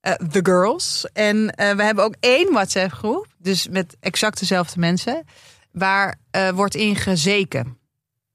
[0.00, 1.06] Eh, The Girls.
[1.12, 3.26] En we hebben ook één WhatsApp groep.
[3.38, 5.24] Dus met exact dezelfde mensen.
[5.72, 6.18] Waar
[6.54, 7.78] wordt in gezeken.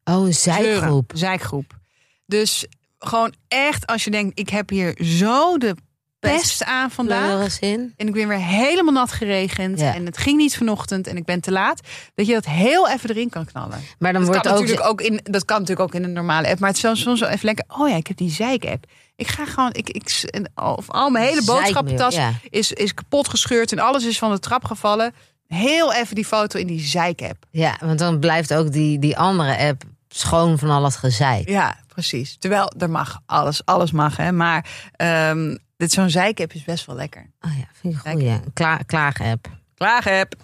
[0.04, 0.82] Oh, een zijgroep.
[0.82, 1.06] Zeuren.
[1.14, 1.78] Zijkgroep.
[2.26, 2.66] Dus
[3.00, 5.76] gewoon echt als je denkt, ik heb hier zo de
[6.20, 7.60] pest aan vandaag.
[7.60, 7.94] In.
[7.98, 9.80] En ik ben weer helemaal nat geregend.
[9.80, 9.94] Ja.
[9.94, 11.82] En het ging niet vanochtend en ik ben te laat.
[12.16, 13.80] Dat je dat heel even erin kan knallen.
[14.00, 14.60] Maar dan Dat wordt kan, ook...
[14.60, 16.60] natuurlijk ook in, dat kan natuurlijk ook in een normale app.
[16.60, 17.66] Maar het is soms- soms wel even lekker.
[17.68, 18.86] Oh ja, ik heb die zeik-app.
[19.16, 19.74] Ik ga gewoon.
[19.74, 22.34] Ik, ik, of al mijn hele boodschappentas ja.
[22.50, 23.72] is, is kapot gescheurd.
[23.72, 25.14] En alles is van de trap gevallen.
[25.48, 27.46] Heel even die foto in die zeik-app.
[27.52, 31.50] Ja, want dan blijft ook die, die andere app schoon van al het gezeik.
[31.50, 32.36] Ja, precies.
[32.40, 33.66] Terwijl er mag alles.
[33.66, 34.18] Alles mag.
[34.18, 34.32] Hè.
[34.32, 34.66] Maar
[34.96, 37.32] ehm, dit zo'n zeik-app is best wel lekker.
[37.42, 38.30] Oh ja, vind ik goeie.
[38.30, 39.48] Een Kla klaag-app.
[39.76, 40.36] Klaag-app.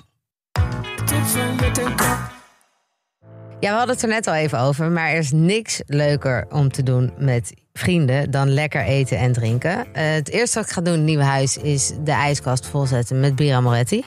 [3.59, 6.71] Ja, we hadden het er net al even over, maar er is niks leuker om
[6.71, 9.93] te doen met vrienden dan lekker eten en drinken.
[9.93, 13.19] Eh, het eerste wat ik ga doen in het nieuwe huis is de ijskast volzetten
[13.19, 14.05] met Bira Moretti.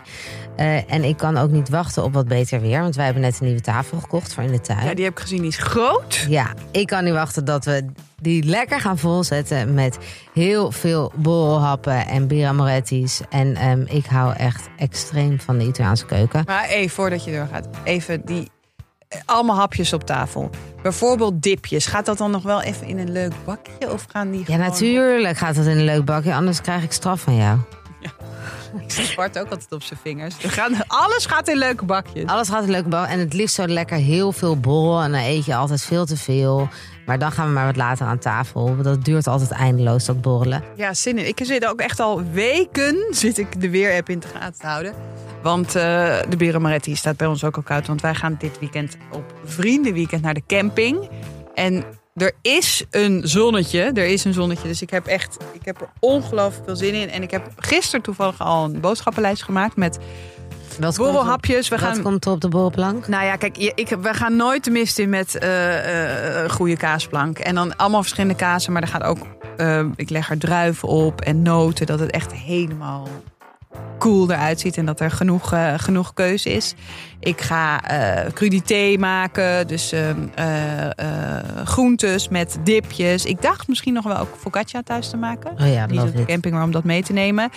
[0.59, 3.41] Eh, en ik kan ook niet wachten op wat beter weer, want wij hebben net
[3.41, 4.85] een nieuwe tafel gekocht voor in de tuin.
[4.85, 5.41] Ja, die heb ik gezien.
[5.41, 6.27] Die is groot.
[6.29, 7.85] Ja, ik kan niet wachten dat we
[8.21, 9.99] die lekker gaan volzetten met
[10.35, 13.21] heel veel borrelhappen en Bira Moretti's.
[13.31, 16.43] En ehm, ik hou echt extreem van de Italiaanse keuken.
[16.47, 18.51] Maar even voordat je doorgaat, even die
[19.09, 20.51] eh, allemaal hapjes op tafel.
[20.83, 21.87] Bijvoorbeeld dipjes.
[21.87, 24.61] Gaat dat dan nog wel even in een leuk bakje of gaan die Ja, gewoon...
[24.61, 27.59] natuurlijk gaat dat in een leuk bakje, anders krijg ik straf van jou.
[29.17, 30.37] Bart ook altijd op zijn vingers.
[30.37, 32.27] We gaan, alles gaat in leuke bakjes.
[32.27, 35.03] Alles gaat in leuke bak en het liefst zo lekker heel veel borrel.
[35.03, 36.69] En dan eet je altijd veel te veel.
[37.07, 38.65] Maar dan gaan we maar wat later aan tafel.
[38.67, 40.65] want Dat duurt altijd eindeloos, dat borrelen.
[40.77, 41.29] Ja, zin in.
[41.29, 44.95] Ik zit ook echt al weken zit ik de weerapp in te gaten te houden.
[45.43, 47.87] Want eh, de Biramaretti staat bij ons ook al koud.
[47.87, 51.09] Want wij gaan dit weekend op vriendenweekend naar de camping.
[51.55, 51.85] En
[52.19, 53.81] er is een zonnetje.
[53.81, 54.69] Er is een zonnetje.
[54.69, 57.11] Dus ik heb echt ik heb er ongelooflijk veel zin in.
[57.11, 59.99] En ik heb gisteren toevallig al een boodschappenlijst gemaakt met
[60.81, 61.69] Wat borrelhapjes.
[61.69, 63.09] We gaan wat komt er op de borrelplank?
[63.09, 67.39] Nou ja, kijk, ik, we gaan nooit de mist in met eh, eh, goede kaasplank.
[67.39, 69.19] En dan allemaal verschillende kazen, maar er gaat ook...
[69.57, 73.09] eh, ik leg er druiven op en noten, dat het echt helemaal
[73.99, 74.77] cool eruit ziet.
[74.77, 76.75] En dat er genoeg, eh, genoeg keuze is.
[77.21, 83.25] Ik ga eh crudité maken, dus ehm, eh, groentes met dipjes.
[83.25, 85.51] Ik dacht misschien nog wel ook focaccia thuis te maken.
[85.61, 87.51] Oh ja, Niet op de camping, maar om dat mee te nemen.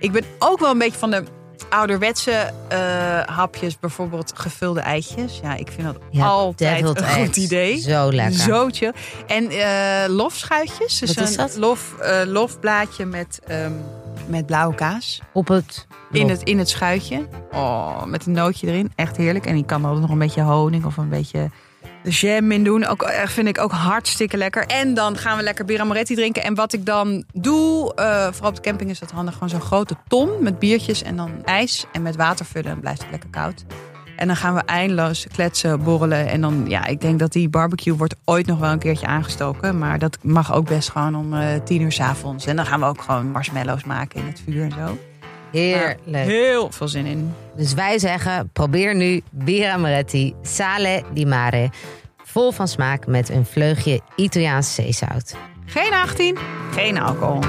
[0.00, 1.22] Ik ben ook wel een beetje van de
[1.70, 2.52] ouderwetse
[3.26, 3.78] hapjes.
[3.78, 5.40] Bijvoorbeeld gevulde eitjes.
[5.42, 7.80] Ja, ik vind dat Ja, altijd een goed idee.
[7.80, 8.38] Zo lekker.
[8.38, 8.92] Zo chill.
[9.26, 9.48] En
[10.12, 10.98] lofschuitjes.
[10.98, 11.56] Dus Wat is een dat?
[11.56, 11.94] Lof,
[12.26, 13.72] lofblaadje met, ehm,
[14.28, 15.22] met blauwe kaas.
[15.32, 15.86] Op het...
[16.12, 17.28] In het, in het schuitje.
[17.52, 18.92] Oh, met een nootje erin.
[18.94, 19.46] Echt heerlijk.
[19.46, 21.50] En ik kan er ook nog een beetje honing of een beetje
[22.02, 22.86] jam in doen.
[22.86, 24.66] Ook, echt vind ik ook hartstikke lekker.
[24.66, 26.42] En dan gaan we lekker Birra Moretti drinken.
[26.42, 29.34] En wat ik dan doe, eh, vooral op de camping is dat handig.
[29.34, 31.84] Gewoon zo'n grote ton met biertjes en dan ijs.
[31.92, 32.70] En met water vullen.
[32.70, 33.64] Dan blijft het lekker koud.
[34.18, 36.28] En dan gaan we eindeloos kletsen, borrelen.
[36.28, 39.78] En dan, ja, ik denk dat die barbecue wordt ooit nog wel een keertje aangestoken.
[39.78, 42.46] Maar dat mag ook best gewoon om eh, tien uur s avonds.
[42.46, 44.98] En dan gaan we ook gewoon marshmallows maken in het vuur en zo.
[45.52, 46.26] Heerlijk.
[46.26, 47.34] Heel veel zin in.
[47.56, 51.70] Dus wij zeggen, probeer nu Bira Moretti Sale di Mare.
[52.16, 55.34] Vol van smaak met een vleugje Italiaans zeezout.
[55.64, 56.38] Geen 18,
[56.72, 57.40] geen alcohol.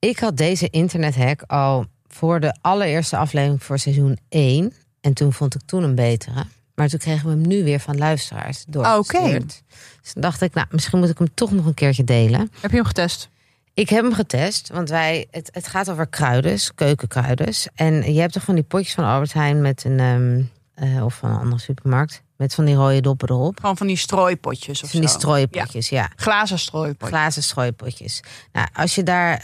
[0.00, 4.72] Ik had deze internethack al voor de allereerste aflevering voor seizoen 1.
[5.00, 6.44] En toen vond ik toen een betere.
[6.74, 9.62] Maar toen kregen we hem nu weer van luisteraars doorgestuurd.
[10.02, 12.50] Dus toen dacht ik, nou, misschien moet ik hem toch nog een keertje delen.
[12.60, 13.28] Heb je hem getest?
[13.74, 17.68] Ik heb hem getest, want wij, het, het gaat over kruidens, keukenkruidens.
[17.74, 20.42] En je hebt toch van die potjes van Albert Heijn met een, ehm,
[20.74, 23.60] eh, of van een andere supermarkt, met van die rode doppen erop.
[23.60, 26.10] Gewoon van die strooipotjes of Van die strooipotjes, ja.
[26.16, 27.08] Glazen strooipotjes.
[27.08, 28.22] Glazen strooipotjes.
[28.52, 29.40] Nou, als je daar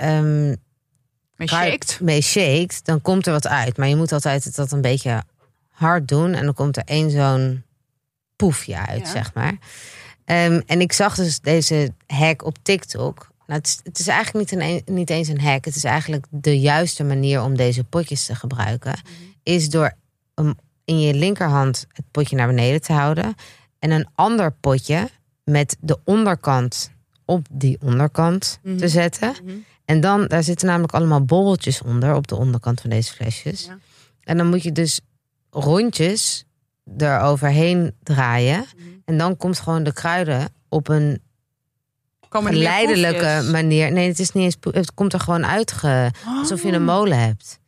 [1.45, 2.01] shaked.
[2.01, 3.77] mee shakt, dan komt er wat uit.
[3.77, 5.23] Maar je moet altijd dat een beetje
[5.71, 6.35] hard doen.
[6.35, 7.65] En dan komt er één zo'n
[8.37, 9.11] poefje uit, Ja.
[9.11, 9.59] zeg maar.
[10.25, 13.29] Ehm, en ik zag dus deze hack op TikTok.
[13.47, 15.65] Nou, het, is, het is eigenlijk niet, een, niet eens een hack.
[15.65, 19.01] Het is eigenlijk de juiste manier om deze potjes te gebruiken.
[19.43, 19.93] Is door
[20.35, 20.55] um,
[20.87, 23.35] in je linkerhand het potje naar beneden te houden.
[23.79, 25.09] En een ander potje
[25.45, 26.91] met de onderkant
[27.25, 28.77] op die onderkant Mhm.
[28.77, 29.35] te zetten.
[29.45, 29.55] Mhm.
[29.85, 33.65] En dan, daar zitten namelijk allemaal bobbeltjes onder op de onderkant van deze flesjes.
[33.65, 33.79] Ja.
[34.23, 35.01] En dan moet je dus
[35.51, 36.45] rondjes
[36.99, 38.59] eroverheen draaien.
[38.77, 38.87] Mhm.
[39.05, 41.21] En dan komt gewoon de kruiden op een
[42.31, 43.93] geleidelijke manier.
[43.93, 44.57] Nee, het is niet eens.
[44.77, 45.75] Het komt er gewoon uit.
[46.25, 47.59] Alsof je een molen hebt.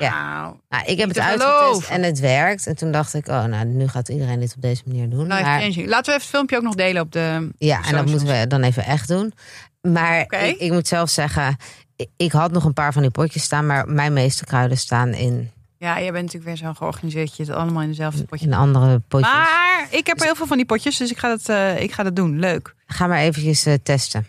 [0.00, 0.40] Ja.
[0.40, 2.66] Nou, Nou, ik heb het te uitgetest en het werkt.
[2.66, 5.26] En toen dacht ik, oh, nou, nu gaat iedereen dit op deze manier doen.
[5.26, 5.86] life Maar- changing.
[5.88, 7.48] Laten we even het filmpje ook nog delen op de...
[7.58, 9.32] Ja, en dat moeten we dan even echt doen.
[9.80, 11.56] Maar ik, ik moet zelf zeggen,
[11.96, 15.08] ik, ik had nog een paar van die potjes staan, maar mijn meeste kruiden staan
[15.14, 17.36] in, Ja, jij bent natuurlijk weer zo georganiseerd.
[17.36, 18.46] Je het allemaal in dezelfde potje.
[18.46, 19.32] in andere potjes.
[19.32, 21.92] Maar ik heb er heel veel van die potjes, dus ik ga dat, eh, ik
[21.92, 22.38] ga dat doen.
[22.38, 22.74] Leuk.
[22.86, 24.26] Ga maar eventjes eh, testen.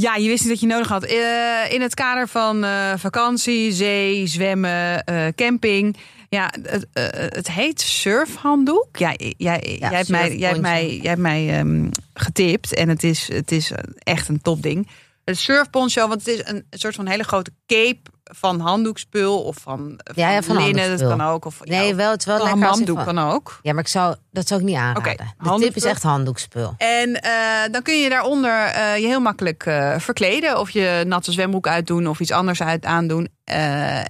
[0.00, 1.04] Ja, je wist niet dat je nodig had.
[1.04, 5.96] Eh, in het kader van eh, vakantie, zee, zwemmen, eh, camping.
[6.28, 6.86] Ja, het,
[7.34, 8.96] het heet surfhanddoek.
[8.96, 13.02] Ja, jij, jij, hebt, mij, jij hebt mij, jij hebt mij ehm, getipt en het
[13.02, 14.88] is, het is echt een topding.
[15.24, 18.00] Het surfponcho, want het is een soort van hele grote cape
[18.30, 20.98] van handdoekspul of van, van, Ja, ja, van linnen.
[20.98, 21.44] Dat kan ook.
[21.44, 23.58] Of, Nee, ja, wel, het wel van lekker handdoek van- kan ook.
[23.62, 25.34] Ja, maar ik zou, dat zou ik niet aanraden.
[25.42, 26.74] De tip is echt handdoekspul.
[26.78, 27.32] En eh,
[27.70, 30.58] dan kun je daaronder eh, je heel makkelijk eh, verkleden.
[30.60, 33.28] Of je natte zwembroek uitdoen of iets anders uit aandoen.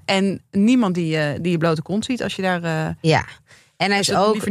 [0.05, 3.25] En niemand die, je die je blote kont ziet als je daar Ja.
[3.77, 4.47] En hij is, ook,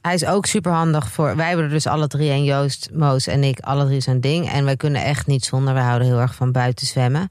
[0.00, 1.36] hij is ook super handig voor.
[1.36, 4.50] Wij hebben er dus alle drie en Joost, Moos en ik, alle drie zo'n ding.
[4.50, 5.74] En wij kunnen echt niet zonder.
[5.74, 7.28] Wij houden heel erg van buiten zwemmen.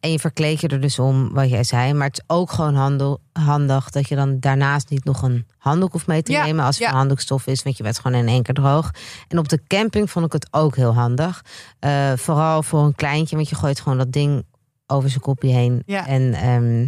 [0.00, 1.92] En je verkleed je er dus om, wat jij zei.
[1.92, 5.92] Maar het is ook gewoon handel, handig dat je dan daarnaast niet nog een handdoek
[5.92, 6.64] hoeft mee te Ja, nemen.
[6.64, 6.88] Als het ja.
[6.90, 8.90] van handdoekstof is, want je werd gewoon in één keer droog.
[9.28, 11.44] En op de camping vond ik het ook heel handig.
[11.78, 14.44] Eh, vooral voor een kleintje, want je gooit gewoon dat ding
[14.86, 15.82] over zijn kopje heen.
[15.86, 16.06] Ja.
[16.06, 16.86] En ehm,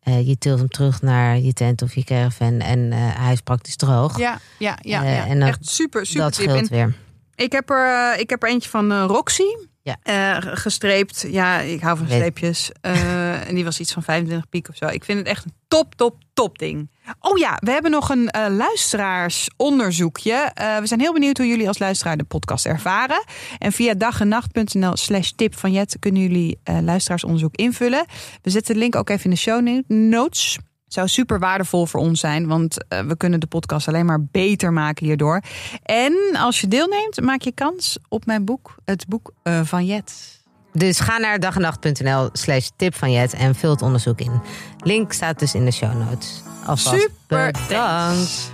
[0.00, 2.60] eh, je tilt hem terug naar je tent of je caravan.
[2.60, 4.18] En eh, hij is praktisch droog.
[4.18, 5.26] Ja, ja, ja.
[5.26, 6.94] En dat- Echt super, super dat scheelt En weer.
[7.34, 9.42] ik, heb er, ik heb er eentje van Roxy.
[9.86, 9.96] Ja.
[10.02, 11.26] Eh, gestreept.
[11.30, 12.70] Ja, ik hou van streepjes.
[12.80, 14.86] Eh, en die was iets van 25 piek of zo.
[14.86, 16.90] Ik vind het echt een top, top, top ding.
[17.20, 20.50] Oh ja, we hebben nog een eh, luisteraarsonderzoekje.
[20.80, 23.24] We zijn heel benieuwd hoe jullie als luisteraar de podcast ervaren.
[23.58, 28.06] En via dagenacht.nl slash tip van Jet kunnen jullie luisteraarsonderzoek invullen.
[28.42, 30.58] We zetten de link ook even in de show no- notes.
[30.88, 34.72] Zou super waardevol voor ons zijn, want eh, we kunnen de podcast alleen maar beter
[34.72, 35.40] maken hierdoor.
[35.82, 40.40] En als je deelneemt, maak je kans op mijn boek, het boek eh, van Jet.
[40.72, 44.40] Dus ga naar dagenacht.nl slash tip van Jet en vul het onderzoek in.
[44.78, 46.42] Link staat dus in de show notes.
[46.66, 47.68] Alvast Super bedankt.
[47.68, 48.48] thanks.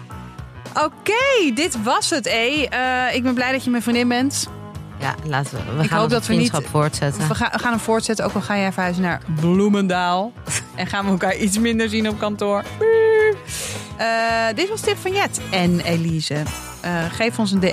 [0.75, 2.63] Oké, dit was het, E.
[3.13, 4.49] Ik ben blij dat je mijn vriendin bent.
[5.03, 5.77] Ja, laten we.
[5.77, 7.29] We Ik gaan hoop dat we niet- voortzetten.
[7.29, 10.33] We, gaan- we gaan hem voortzetten, ook al ga jij verhuizen naar Bloemendaal.
[10.75, 12.63] en gaan we elkaar iets minder zien op kantoor.
[13.97, 14.07] Eh,
[14.55, 16.43] dit was Tip van Jet en Elise.
[16.81, 17.67] Eh, geef ons een DM.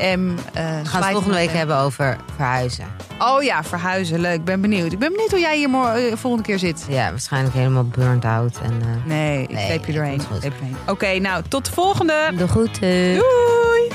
[0.53, 2.85] eh, We gaan het volgende week hebben over verhuizen.
[3.19, 4.19] Oh ja, verhuizen.
[4.19, 4.33] Leuk.
[4.35, 4.91] Ik ben benieuwd.
[4.91, 6.85] Ik ben benieuwd hoe jij hier mor- eh, volgende keer zit.
[6.89, 8.57] Ja, waarschijnlijk helemaal burnt out.
[8.63, 10.21] En, Nee, ik Nee, sleep je doorheen.
[10.87, 12.31] Oké, nou, tot de volgende.
[12.37, 13.13] de groeten.
[13.15, 13.91] Doei!